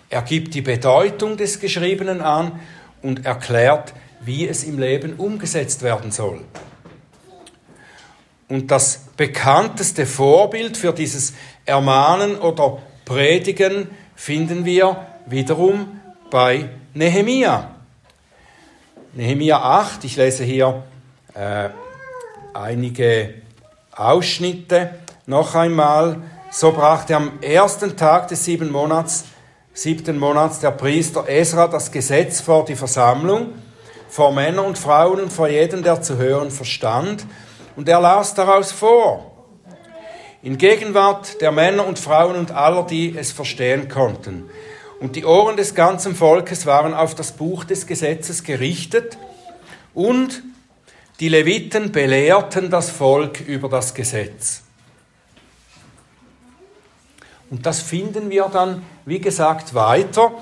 Er 0.09 0.23
gibt 0.23 0.55
die 0.55 0.63
Bedeutung 0.63 1.37
des 1.37 1.61
Geschriebenen 1.61 2.21
an 2.21 2.61
und 3.03 3.25
erklärt, 3.25 3.95
wie 4.21 4.49
es 4.49 4.65
im 4.65 4.79
Leben 4.79 5.15
umgesetzt 5.15 5.83
werden 5.83 6.11
soll. 6.11 6.41
Und 8.49 8.71
das 8.71 9.05
bekannteste 9.17 10.07
Vorbild 10.07 10.77
für 10.77 10.93
dieses 10.93 11.35
Ermahnen 11.65 12.37
oder 12.37 12.79
Predigen 13.05 13.89
finden 14.17 14.65
wir 14.65 15.07
wiederum 15.27 16.01
bei 16.31 16.69
Nehemia. 16.95 17.71
Nehemia 19.13 19.59
8, 19.61 20.05
ich 20.05 20.17
lese 20.17 20.45
hier 20.45 20.83
äh, 21.35 21.69
einige 22.55 23.35
Ausschnitte 23.95 24.95
noch 25.27 25.55
einmal. 25.55 26.23
So 26.51 26.73
brachte 26.73 27.17
am 27.17 27.41
ersten 27.41 27.97
Tag 27.97 28.29
des 28.29 28.45
sieben 28.45 28.71
Monats, 28.71 29.25
siebten 29.73 30.19
Monats 30.19 30.61
der 30.61 30.73
Priester 30.73 31.29
Esra 31.29 31.69
das 31.69 31.93
Gesetz 31.93 32.41
vor 32.41 32.65
die 32.65 32.77
Versammlung, 32.77 33.53
vor 34.09 34.33
Männern 34.33 34.67
und 34.67 34.79
Frauen 34.79 35.21
und 35.21 35.33
vor 35.33 35.49
jedem, 35.49 35.83
der 35.83 36.03
zu 36.03 36.17
hören 36.17 36.51
verstand, 36.51 37.27
und 37.77 37.89
er 37.89 38.01
las 38.01 38.35
daraus 38.35 38.73
vor. 38.73 39.31
In 40.43 40.57
Gegenwart 40.59 41.41
der 41.41 41.53
Männer 41.53 41.87
und 41.87 41.99
Frauen 41.99 42.37
und 42.37 42.51
aller, 42.51 42.85
die 42.85 43.17
es 43.17 43.31
verstehen 43.31 43.89
konnten. 43.89 44.49
Und 45.01 45.17
die 45.17 45.25
Ohren 45.25 45.57
des 45.57 45.75
ganzen 45.75 46.15
Volkes 46.15 46.67
waren 46.67 46.93
auf 46.93 47.15
das 47.15 47.33
Buch 47.33 47.65
des 47.65 47.87
Gesetzes 47.87 48.45
gerichtet 48.45 49.17
und 49.95 50.43
die 51.21 51.29
Leviten 51.29 51.91
belehrten 51.91 52.71
das 52.71 52.91
Volk 52.91 53.41
über 53.41 53.69
das 53.69 53.95
Gesetz. 53.95 54.63
Und 57.51 57.67
das 57.67 57.81
finden 57.81 58.31
wir 58.31 58.49
dann, 58.53 58.83
wie 59.07 59.21
gesagt, 59.21 59.75
weiter, 59.75 60.33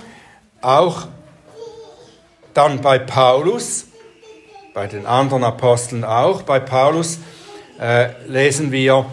auch 0.61 1.07
dann 2.53 2.81
bei 2.81 2.99
Paulus, 2.99 3.87
bei 4.75 4.88
den 4.88 5.07
anderen 5.07 5.44
Aposteln 5.44 6.05
auch. 6.05 6.42
Bei 6.42 6.61
Paulus 6.61 7.18
äh, 7.81 8.11
lesen 8.27 8.73
wir 8.73 9.07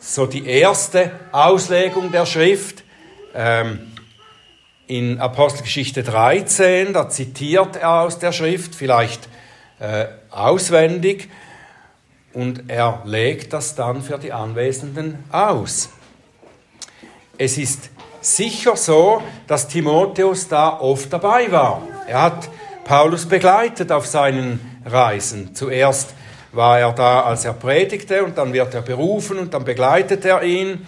so 0.00 0.26
die 0.26 0.46
erste 0.46 1.12
Auslegung 1.32 2.10
der 2.12 2.26
Schrift. 2.26 2.82
Ähm, 3.34 3.92
in 4.86 5.18
Apostelgeschichte 5.20 6.02
13, 6.02 6.92
da 6.92 7.08
zitiert 7.08 7.76
er 7.76 8.02
aus 8.02 8.18
der 8.18 8.32
Schrift, 8.32 8.74
vielleicht 8.74 9.28
äh, 9.80 10.06
auswendig 10.30 11.28
und 12.32 12.64
er 12.68 13.02
legt 13.04 13.52
das 13.52 13.74
dann 13.74 14.02
für 14.02 14.18
die 14.18 14.32
Anwesenden 14.32 15.24
aus. 15.30 15.90
Es 17.38 17.58
ist 17.58 17.90
sicher 18.20 18.76
so, 18.76 19.22
dass 19.46 19.68
Timotheus 19.68 20.48
da 20.48 20.78
oft 20.80 21.12
dabei 21.12 21.50
war. 21.50 21.82
Er 22.06 22.22
hat 22.22 22.48
Paulus 22.84 23.26
begleitet 23.26 23.90
auf 23.90 24.06
seinen 24.06 24.80
Reisen. 24.84 25.54
Zuerst 25.54 26.14
war 26.52 26.78
er 26.78 26.92
da, 26.92 27.22
als 27.22 27.44
er 27.44 27.52
predigte, 27.52 28.24
und 28.24 28.38
dann 28.38 28.52
wird 28.52 28.74
er 28.74 28.82
berufen 28.82 29.38
und 29.38 29.52
dann 29.52 29.64
begleitet 29.64 30.24
er 30.24 30.42
ihn. 30.42 30.86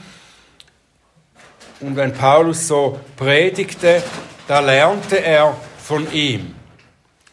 Und 1.81 1.97
wenn 1.97 2.13
Paulus 2.13 2.67
so 2.67 2.99
predigte, 3.17 4.03
da 4.49 4.61
lernte 4.61 5.23
er 5.23 5.57
von 5.79 6.13
ihm. 6.13 6.55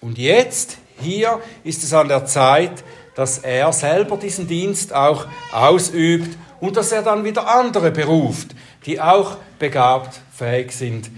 Und 0.02 0.18
jetzt 0.18 0.78
hier 1.00 1.42
ist 1.64 1.84
es 1.84 1.94
an 1.94 2.08
der 2.08 2.26
Zeit, 2.26 2.84
dass 3.16 3.40
er 3.40 3.72
selber 3.74 4.18
diesen 4.18 4.48
Dienst 4.48 4.94
auch 4.94 5.26
ausübt 5.52 6.38
und 6.60 6.78
dass 6.78 6.92
er 6.92 7.02
dann 7.02 7.24
wieder 7.24 7.48
andere 7.48 7.92
beruft, 7.92 8.50
die 8.86 9.02
auch 9.02 9.38
begabt, 9.58 10.20
fähig 10.32 10.72
sind, 10.72 11.10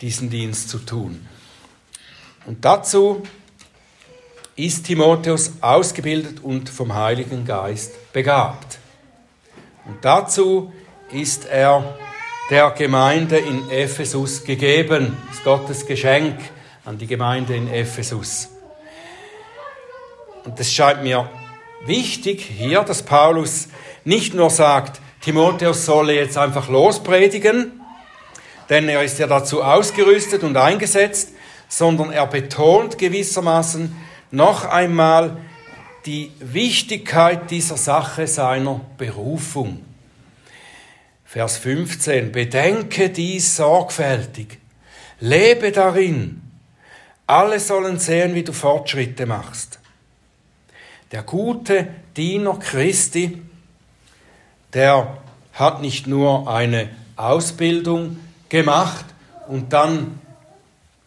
diesen 0.00 0.30
Dienst 0.30 0.70
zu 0.70 0.78
tun. 0.78 1.26
Und 2.46 2.64
dazu 2.64 3.22
ist 4.56 4.86
Timotheus 4.86 5.52
ausgebildet 5.60 6.42
und 6.42 6.68
vom 6.68 6.94
Heiligen 6.94 7.44
Geist 7.44 8.12
begabt. 8.12 8.78
Und 9.86 10.04
dazu 10.04 10.72
ist 11.12 11.46
er 11.46 11.96
der 12.50 12.70
Gemeinde 12.72 13.38
in 13.38 13.70
Ephesus 13.70 14.42
gegeben, 14.42 15.16
das 15.28 15.38
ist 15.38 15.44
Gottes 15.44 15.86
Geschenk 15.86 16.36
an 16.84 16.98
die 16.98 17.06
Gemeinde 17.06 17.54
in 17.54 17.72
Ephesus. 17.72 18.48
Und 20.44 20.58
es 20.58 20.72
scheint 20.72 21.04
mir 21.04 21.30
wichtig 21.86 22.42
hier, 22.42 22.82
dass 22.82 23.04
Paulus 23.04 23.68
nicht 24.04 24.34
nur 24.34 24.50
sagt, 24.50 25.00
Timotheus 25.20 25.86
solle 25.86 26.14
jetzt 26.14 26.36
einfach 26.36 26.68
lospredigen, 26.68 27.80
denn 28.68 28.88
er 28.88 29.04
ist 29.04 29.20
ja 29.20 29.28
dazu 29.28 29.62
ausgerüstet 29.62 30.42
und 30.42 30.56
eingesetzt, 30.56 31.30
sondern 31.68 32.10
er 32.10 32.26
betont 32.26 32.98
gewissermaßen 32.98 33.94
noch 34.32 34.64
einmal 34.64 35.36
die 36.04 36.32
Wichtigkeit 36.40 37.48
dieser 37.50 37.76
Sache 37.76 38.26
seiner 38.26 38.80
Berufung. 38.98 39.84
Vers 41.32 41.58
15. 41.58 42.32
Bedenke 42.32 43.08
dies 43.08 43.54
sorgfältig. 43.54 44.58
Lebe 45.20 45.70
darin. 45.70 46.42
Alle 47.24 47.60
sollen 47.60 48.00
sehen, 48.00 48.34
wie 48.34 48.42
du 48.42 48.52
Fortschritte 48.52 49.26
machst. 49.26 49.78
Der 51.12 51.22
gute 51.22 51.86
Diener 52.16 52.58
Christi, 52.58 53.40
der 54.74 55.18
hat 55.52 55.80
nicht 55.80 56.08
nur 56.08 56.52
eine 56.52 56.90
Ausbildung 57.14 58.18
gemacht 58.48 59.04
und 59.46 59.72
dann 59.72 60.18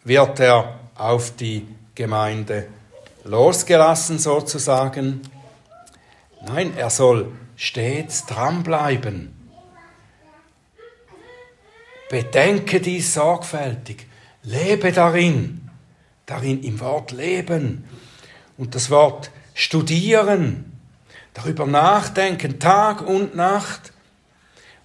wird 0.04 0.40
er 0.40 0.80
auf 0.94 1.36
die 1.36 1.68
Gemeinde 1.94 2.68
losgelassen 3.24 4.18
sozusagen. 4.18 5.20
Nein, 6.46 6.72
er 6.78 6.88
soll 6.88 7.30
stets 7.56 8.24
dranbleiben. 8.24 9.33
Bedenke 12.14 12.80
dies 12.80 13.12
sorgfältig, 13.12 14.06
lebe 14.44 14.92
darin, 14.92 15.68
darin 16.26 16.62
im 16.62 16.78
Wort 16.78 17.10
leben. 17.10 17.82
Und 18.56 18.76
das 18.76 18.88
Wort 18.88 19.32
studieren, 19.52 20.78
darüber 21.32 21.66
nachdenken, 21.66 22.60
Tag 22.60 23.04
und 23.04 23.34
Nacht 23.34 23.92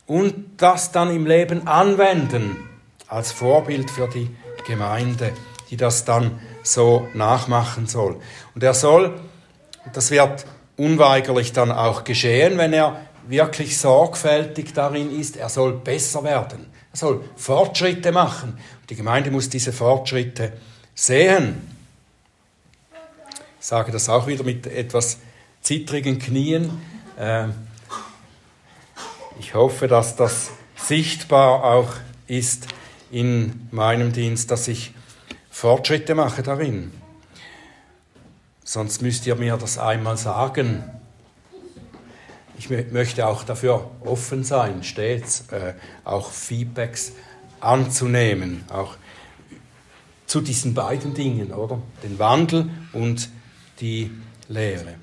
und 0.07 0.59
das 0.59 0.91
dann 0.91 1.15
im 1.15 1.27
Leben 1.27 1.67
anwenden 1.67 2.57
als 3.07 3.31
Vorbild 3.31 3.91
für 3.91 4.07
die 4.07 4.35
Gemeinde, 4.65 5.31
die 5.69 5.77
das 5.77 6.05
dann 6.05 6.39
so 6.63 7.07
nachmachen 7.13 7.85
soll. 7.85 8.19
Und 8.55 8.63
er 8.63 8.73
soll, 8.73 9.19
das 9.93 10.09
wird 10.09 10.47
unweigerlich 10.77 11.53
dann 11.53 11.71
auch 11.71 12.03
geschehen, 12.05 12.57
wenn 12.57 12.73
er 12.73 12.99
wirklich 13.27 13.77
sorgfältig 13.77 14.73
darin 14.73 15.15
ist, 15.15 15.37
er 15.37 15.49
soll 15.49 15.73
besser 15.73 16.23
werden. 16.23 16.79
Er 16.92 16.98
soll 16.98 17.23
Fortschritte 17.35 18.12
machen. 18.12 18.58
Die 18.90 18.96
Gemeinde 18.96 19.31
muss 19.31 19.50
diese 19.50 19.71
Fortschritte 19.71 20.54
sehen. 20.96 21.67
Ich 23.60 23.65
sage 23.65 23.92
das 23.92 24.10
auch 24.10 24.27
wieder 24.27 24.44
mit 24.44 24.65
etwas 24.67 25.19
zittrigen 25.62 26.17
Knien. 26.17 26.81
Ähm, 27.17 27.54
ich 29.40 29.54
hoffe, 29.54 29.87
dass 29.87 30.15
das 30.15 30.52
sichtbar 30.75 31.63
auch 31.63 31.94
ist 32.27 32.67
in 33.12 33.67
meinem 33.71 34.12
Dienst, 34.12 34.52
dass 34.52 34.67
ich 34.67 34.94
Fortschritte 35.50 36.15
mache 36.15 36.42
darin. 36.42 36.92
Sonst 38.63 39.02
müsst 39.02 39.25
ihr 39.27 39.35
mir 39.35 39.58
das 39.58 39.77
einmal 39.77 40.17
sagen. 40.17 40.83
Ich 42.60 42.69
möchte 42.69 43.25
auch 43.25 43.43
dafür 43.43 43.89
offen 44.03 44.43
sein, 44.43 44.83
stets 44.83 45.45
äh, 45.49 45.75
auch 46.03 46.29
Feedbacks 46.29 47.13
anzunehmen, 47.62 48.65
auch 48.67 48.97
zu 50.25 50.41
diesen 50.41 50.73
beiden 50.73 51.13
Dingen, 51.13 51.53
oder? 51.53 51.81
Den 52.03 52.19
Wandel 52.19 52.69
und 52.91 53.29
die 53.79 54.12
Lehre. 54.49 54.95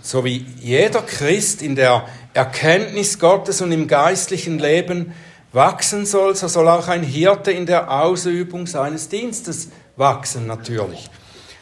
So 0.00 0.24
wie 0.24 0.46
jeder 0.60 1.02
Christ 1.02 1.60
in 1.60 1.76
der 1.76 2.08
Erkenntnis 2.32 3.18
Gottes 3.18 3.60
und 3.60 3.70
im 3.70 3.86
geistlichen 3.86 4.58
Leben 4.58 5.12
wachsen 5.52 6.06
soll, 6.06 6.34
so 6.34 6.48
soll 6.48 6.68
auch 6.68 6.88
ein 6.88 7.02
Hirte 7.02 7.52
in 7.52 7.66
der 7.66 7.90
Ausübung 7.90 8.66
seines 8.66 9.10
Dienstes 9.10 9.68
wachsen 9.96 10.46
natürlich. 10.46 11.10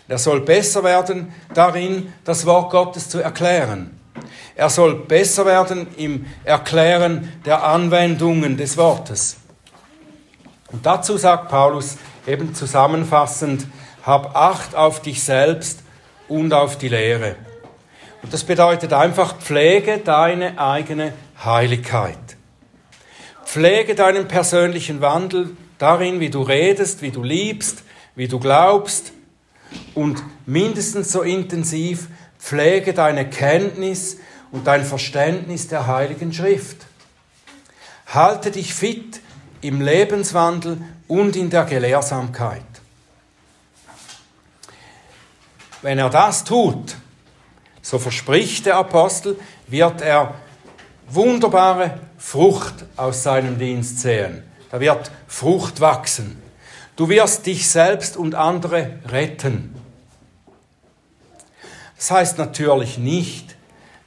Er 0.07 0.19
soll 0.19 0.43
besser 0.43 0.85
werden 0.85 1.33
darin, 1.53 2.13
das 2.25 2.47
Wort 2.47 2.71
Gottes 2.71 3.09
zu 3.09 3.19
erklären. 3.19 4.00
Er 4.61 4.69
soll 4.69 4.95
besser 4.95 5.47
werden 5.47 5.87
im 5.97 6.27
Erklären 6.45 7.33
der 7.47 7.65
Anwendungen 7.65 8.59
des 8.59 8.77
Wortes. 8.77 9.37
Und 10.71 10.85
dazu 10.85 11.17
sagt 11.17 11.49
Paulus 11.49 11.97
eben 12.27 12.55
zusammenfassend, 12.55 13.67
hab 14.05 14.37
Acht 14.37 14.75
auf 14.75 15.01
dich 15.01 15.23
selbst 15.23 15.79
und 16.29 16.53
auf 16.53 16.77
die 16.77 16.89
Lehre. 16.89 17.37
Und 18.23 18.35
das 18.35 18.45
bedeutet 18.45 18.93
einfach, 18.93 19.39
pflege 19.39 19.97
deine 19.97 20.59
eigene 20.59 21.15
Heiligkeit. 21.43 22.19
Pflege 23.47 23.95
deinen 23.95 24.29
persönlichen 24.29 25.01
Wandel 25.01 25.57
darin, 25.79 26.21
wie 26.21 26.29
du 26.29 26.43
redest, 26.43 27.01
wie 27.01 27.13
du 27.13 27.23
liebst, 27.23 27.83
wie 28.15 28.29
du 28.29 28.39
glaubst 28.39 29.13
und 29.95 30.23
mindestens 30.45 31.13
so 31.13 31.23
intensiv 31.23 32.09
pflege 32.39 32.93
deine 32.93 33.29
Kenntnis 33.31 34.19
und 34.53 34.67
dein 34.67 34.85
Verständnis 34.85 35.69
der 35.69 35.87
Heiligen 35.87 36.33
Schrift. 36.33 36.87
Halte 38.07 38.51
dich 38.51 38.75
fit 38.75 39.21
im 39.61 39.81
Lebenswandel 39.81 40.79
und 41.07 41.37
in 41.37 41.51
der 41.51 41.65
Gelehrsamkeit. 41.65 42.63
Wenn 45.83 45.99
er 45.99 46.11
das 46.11 46.45
tut, 46.45 46.97
so 47.83 47.99
verspricht 47.99 48.67
der 48.67 48.77
Apostel, 48.77 49.39
wird 49.67 50.03
er 50.03 50.35
wunderbare 51.09 51.99
Frucht 52.19 52.75
aus 52.97 53.23
seinem 53.23 53.59
Dienst 53.59 54.01
sehen. 54.01 54.43
Da 54.71 54.81
wird 54.81 55.11
Frucht 55.27 55.81
wachsen. 55.81 56.41
Du 56.97 57.09
wirst 57.09 57.47
dich 57.47 57.69
selbst 57.69 58.17
und 58.17 58.35
andere 58.35 58.99
retten. 59.07 59.75
Das 61.97 62.11
heißt 62.11 62.39
natürlich 62.39 62.99
nicht, 62.99 63.57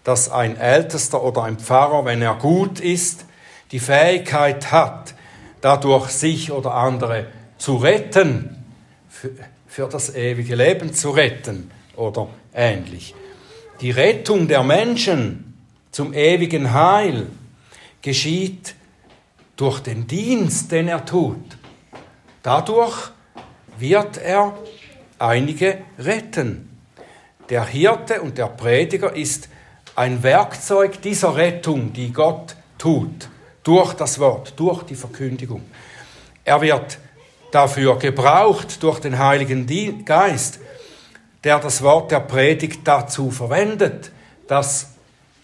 dass 0.04 0.30
ein 0.30 0.58
Ältester 0.58 1.24
oder 1.24 1.44
ein 1.44 1.58
Pfarrer, 1.58 2.06
wenn 2.06 2.22
er 2.22 2.36
gut 2.36 2.80
ist, 2.80 3.26
die 3.72 3.80
Fähigkeit 3.80 4.72
hat, 4.72 5.14
dadurch 5.62 6.10
sich 6.10 6.52
oder 6.52 6.74
andere 6.74 7.28
zu 7.58 7.78
retten, 7.78 8.64
für, 9.10 9.32
für 9.68 9.88
das 9.88 10.14
ewige 10.14 10.56
Leben 10.56 10.94
zu 10.94 11.12
retten 11.12 11.72
oder 11.96 12.28
ähnlich. 12.54 13.16
Die 13.82 13.92
Rettung 13.92 14.48
der 14.48 14.64
Menschen 14.64 15.54
zum 15.92 16.14
ewigen 16.14 16.74
Heil 16.74 17.28
geschieht 18.02 18.76
durch 19.56 19.80
den 19.80 20.08
Dienst, 20.08 20.72
den 20.72 20.88
er 20.88 21.06
tut. 21.06 21.58
Dadurch 22.42 23.12
wird 23.78 24.18
er 24.18 24.58
einige 25.20 25.80
retten. 25.98 26.70
Der 27.50 27.66
Hirte 27.66 28.22
und 28.22 28.38
der 28.38 28.48
Prediger 28.48 29.16
ist 29.16 29.50
ein 29.96 30.24
Werkzeug 30.24 31.02
dieser 31.02 31.36
Rettung, 31.36 31.94
die 31.94 32.12
Gott 32.12 32.56
tut, 32.78 33.30
durch 33.64 33.94
das 33.94 34.20
Wort, 34.20 34.54
durch 34.58 34.84
die 34.84 34.96
Verkündigung. 34.96 35.62
Er 36.44 36.62
wird 36.62 36.98
dafür 37.52 37.98
gebraucht 37.98 38.82
durch 38.82 39.00
den 39.00 39.20
Heiligen 39.20 40.04
Geist, 40.06 40.60
der 41.44 41.60
das 41.60 41.82
Wort 41.82 42.12
der 42.12 42.22
Predigt 42.22 42.82
dazu 42.86 43.30
verwendet, 43.30 44.12
dass 44.48 44.92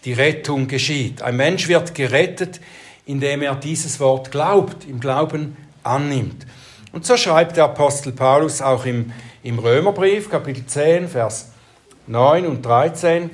die 0.04 0.12
Rettung 0.12 0.66
geschieht. 0.66 1.22
Ein 1.22 1.36
Mensch 1.36 1.68
wird 1.68 1.94
gerettet, 1.94 2.60
indem 3.06 3.42
er 3.42 3.54
dieses 3.54 4.00
Wort 4.00 4.30
glaubt, 4.30 4.86
im 4.88 5.00
Glauben 5.00 5.56
annimmt. 5.82 6.46
Und 6.92 7.06
so 7.06 7.16
schreibt 7.16 7.56
der 7.56 7.64
Apostel 7.64 8.12
Paulus 8.12 8.60
auch 8.60 8.84
im, 8.84 9.12
im 9.42 9.58
Römerbrief, 9.58 10.30
Kapitel 10.30 10.66
10, 10.66 11.08
Vers 11.08 11.52
9 12.06 12.46
und 12.46 12.62
13, 12.62 13.30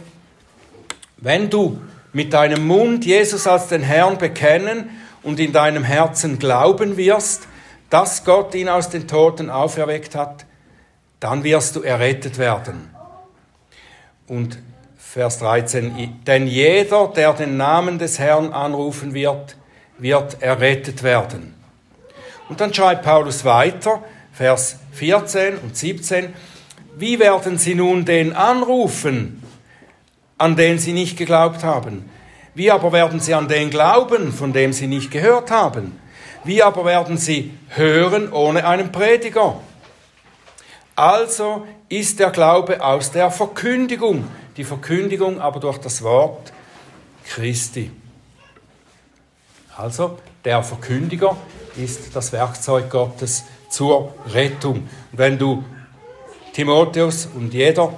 wenn 1.27 1.51
du 1.51 1.81
mit 2.13 2.33
deinem 2.33 2.69
Mund 2.69 3.05
Jesus 3.05 3.49
als 3.49 3.67
den 3.67 3.83
Herrn 3.83 4.17
bekennen 4.17 4.91
und 5.25 5.41
in 5.41 5.53
deinem 5.53 5.83
Herzen 5.83 6.39
glauben 6.39 6.97
wirst, 6.97 7.49
dass 7.91 8.25
Gott 8.25 8.55
ihn 8.55 8.69
aus 8.69 8.91
den 8.91 9.09
Toten 9.09 9.51
auferweckt 9.51 10.15
hat, 10.15 10.47
dann 11.19 11.43
wirst 11.43 11.75
du 11.75 11.83
errettet 11.83 12.39
werden. 12.39 12.91
Und 14.29 14.61
Vers 14.97 15.41
13, 15.41 16.21
denn 16.29 16.47
jeder, 16.47 17.09
der 17.09 17.33
den 17.33 17.57
Namen 17.57 17.99
des 17.99 18.21
Herrn 18.21 18.53
anrufen 18.53 19.13
wird, 19.13 19.57
wird 19.99 20.41
errettet 20.41 21.03
werden. 21.03 21.55
Und 22.49 22.61
dann 22.61 22.73
schreibt 22.73 23.03
Paulus 23.03 23.45
weiter, 23.45 24.01
Vers 24.33 24.77
14 24.93 25.59
und 25.59 25.77
17, 25.77 26.33
wie 26.97 27.19
werden 27.19 27.59
sie 27.59 27.75
nun 27.75 28.05
den 28.05 28.33
anrufen, 28.33 29.43
an 30.39 30.57
den 30.57 30.79
sie 30.79 30.93
nicht 30.93 31.17
geglaubt 31.17 31.65
haben? 31.65 32.09
Wie 32.55 32.71
aber 32.71 32.93
werden 32.93 33.21
sie 33.21 33.35
an 33.35 33.49
den 33.49 33.71
glauben, 33.71 34.33
von 34.33 34.53
dem 34.53 34.73
sie 34.73 34.87
nicht 34.87 35.11
gehört 35.11 35.51
haben? 35.51 35.99
Wie 36.45 36.63
aber 36.63 36.85
werden 36.85 37.19
sie 37.19 37.53
hören 37.69 38.33
ohne 38.33 38.67
einen 38.67 38.93
Prediger? 38.93 39.61
Also 40.95 41.67
ist 41.89 42.19
der 42.19 42.31
Glaube 42.31 42.83
aus 42.83 43.13
der 43.13 43.31
Verkündigung, 43.31 44.25
die 44.57 44.65
Verkündigung 44.65 45.41
aber 45.41 45.61
durch 45.61 45.79
das 45.79 46.03
Wort 46.03 46.53
Christi. 47.27 47.91
Also 49.77 50.19
der 50.45 50.63
Verkündiger 50.63 51.37
ist 51.77 52.17
das 52.17 52.33
Werkzeug 52.33 52.89
Gottes 52.89 53.45
zur 53.69 54.15
Rettung. 54.33 54.89
Und 55.13 55.19
wenn 55.19 55.39
du 55.39 55.65
Timotheus 56.55 57.29
und 57.35 57.53
jeder 57.53 57.93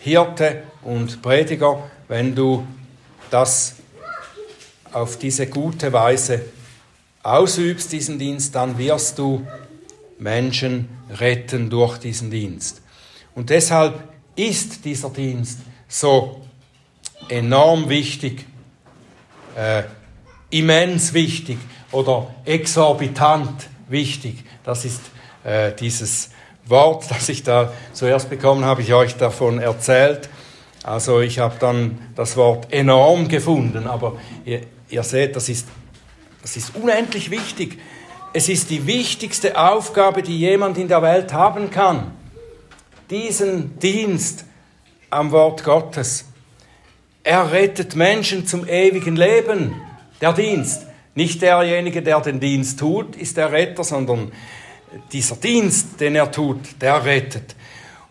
Hirte 0.00 0.62
und 0.86 1.20
Prediger, 1.20 1.90
wenn 2.06 2.34
du 2.34 2.64
das 3.30 3.74
auf 4.92 5.18
diese 5.18 5.48
gute 5.48 5.92
Weise 5.92 6.44
ausübst, 7.24 7.90
diesen 7.90 8.18
Dienst, 8.20 8.54
dann 8.54 8.78
wirst 8.78 9.18
du 9.18 9.44
Menschen 10.18 10.88
retten 11.10 11.68
durch 11.70 11.98
diesen 11.98 12.30
Dienst. 12.30 12.82
Und 13.34 13.50
deshalb 13.50 13.98
ist 14.36 14.84
dieser 14.84 15.10
Dienst 15.10 15.58
so 15.88 16.40
enorm 17.28 17.88
wichtig, 17.88 18.46
äh, 19.56 19.82
immens 20.50 21.12
wichtig 21.12 21.58
oder 21.90 22.32
exorbitant 22.44 23.68
wichtig. 23.88 24.44
Das 24.62 24.84
ist 24.84 25.00
äh, 25.42 25.72
dieses 25.72 26.30
Wort, 26.64 27.06
das 27.10 27.28
ich 27.28 27.42
da 27.42 27.72
zuerst 27.92 28.30
bekommen 28.30 28.64
habe, 28.64 28.82
ich 28.82 28.94
euch 28.94 29.16
davon 29.16 29.58
erzählt. 29.58 30.28
Also 30.86 31.20
ich 31.20 31.40
habe 31.40 31.56
dann 31.58 31.98
das 32.14 32.36
Wort 32.36 32.72
enorm 32.72 33.26
gefunden, 33.26 33.88
aber 33.88 34.20
ihr, 34.44 34.60
ihr 34.88 35.02
seht, 35.02 35.34
das 35.34 35.48
ist, 35.48 35.66
das 36.42 36.56
ist 36.56 36.76
unendlich 36.76 37.32
wichtig. 37.32 37.80
Es 38.32 38.48
ist 38.48 38.70
die 38.70 38.86
wichtigste 38.86 39.58
Aufgabe, 39.58 40.22
die 40.22 40.38
jemand 40.38 40.78
in 40.78 40.86
der 40.86 41.02
Welt 41.02 41.32
haben 41.32 41.72
kann. 41.72 42.12
Diesen 43.10 43.80
Dienst 43.80 44.44
am 45.10 45.32
Wort 45.32 45.64
Gottes. 45.64 46.26
Er 47.24 47.50
rettet 47.50 47.96
Menschen 47.96 48.46
zum 48.46 48.64
ewigen 48.68 49.16
Leben. 49.16 49.74
Der 50.20 50.34
Dienst. 50.34 50.86
Nicht 51.16 51.42
derjenige, 51.42 52.00
der 52.00 52.20
den 52.20 52.38
Dienst 52.38 52.78
tut, 52.78 53.16
ist 53.16 53.36
der 53.36 53.50
Retter, 53.50 53.82
sondern 53.82 54.30
dieser 55.10 55.34
Dienst, 55.34 56.00
den 56.00 56.14
er 56.14 56.30
tut, 56.30 56.60
der 56.80 57.04
rettet. 57.04 57.56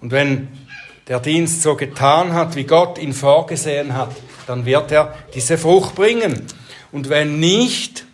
Und 0.02 0.12
wenn 0.12 0.50
der 1.08 1.20
Dienst 1.20 1.62
so 1.62 1.76
getan 1.76 2.34
hat, 2.34 2.56
wie 2.56 2.64
Gott 2.64 2.98
ihn 2.98 3.14
vorgesehen 3.14 3.94
hat, 3.94 4.12
dann 4.48 4.66
wird 4.66 4.92
er 4.92 5.14
diese 5.34 5.58
Frucht 5.58 5.96
bringen. 5.96 6.46
Und 6.92 7.10
wenn 7.10 7.40
nicht, 7.40 8.06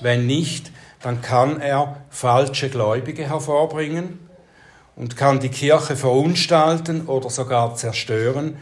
wenn 0.00 0.26
nicht, 0.26 0.70
dann 1.02 1.20
kann 1.20 1.60
er 1.60 2.02
falsche 2.10 2.68
Gläubige 2.68 3.28
hervorbringen 3.28 4.18
und 4.96 5.16
kann 5.16 5.40
die 5.40 5.50
Kirche 5.50 5.94
verunstalten 5.94 7.06
oder 7.06 7.28
sogar 7.30 7.74
zerstören 7.76 8.56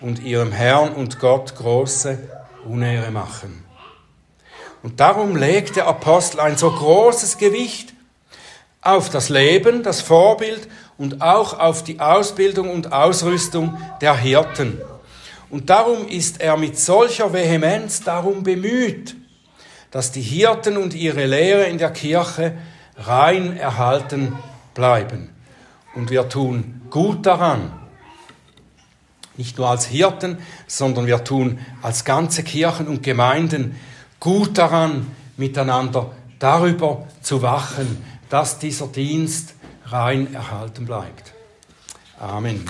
und 0.00 0.20
ihrem 0.20 0.52
Herrn 0.52 0.92
und 0.92 1.20
Gott 1.20 1.54
große 1.54 2.18
Unehre 2.66 3.10
machen. 3.10 3.64
Und 4.82 4.98
darum 4.98 5.36
legt 5.36 5.76
der 5.76 5.86
Apostel 5.86 6.40
ein 6.40 6.56
so 6.56 6.70
großes 6.70 7.38
Gewicht 7.38 7.92
auf 8.82 9.10
das 9.10 9.28
Leben, 9.28 9.82
das 9.82 10.00
Vorbild 10.00 10.68
und 11.00 11.22
auch 11.22 11.58
auf 11.58 11.82
die 11.82 11.98
Ausbildung 11.98 12.68
und 12.68 12.92
Ausrüstung 12.92 13.78
der 14.02 14.14
Hirten. 14.18 14.78
Und 15.48 15.70
darum 15.70 16.06
ist 16.06 16.42
er 16.42 16.58
mit 16.58 16.78
solcher 16.78 17.32
Vehemenz 17.32 18.02
darum 18.02 18.42
bemüht, 18.42 19.16
dass 19.90 20.12
die 20.12 20.20
Hirten 20.20 20.76
und 20.76 20.92
ihre 20.92 21.24
Lehre 21.24 21.64
in 21.64 21.78
der 21.78 21.90
Kirche 21.90 22.52
rein 22.98 23.56
erhalten 23.56 24.34
bleiben. 24.74 25.30
Und 25.94 26.10
wir 26.10 26.28
tun 26.28 26.82
gut 26.90 27.24
daran, 27.24 27.72
nicht 29.38 29.56
nur 29.56 29.70
als 29.70 29.86
Hirten, 29.86 30.36
sondern 30.66 31.06
wir 31.06 31.24
tun 31.24 31.60
als 31.80 32.04
ganze 32.04 32.42
Kirchen 32.42 32.88
und 32.88 33.02
Gemeinden 33.02 33.74
gut 34.20 34.58
daran, 34.58 35.06
miteinander 35.38 36.10
darüber 36.38 37.08
zu 37.22 37.40
wachen, 37.40 38.04
dass 38.28 38.58
dieser 38.58 38.88
Dienst 38.88 39.54
rein 39.92 40.32
erhalten 40.34 40.86
bleibt. 40.86 41.32
Amen. 42.18 42.64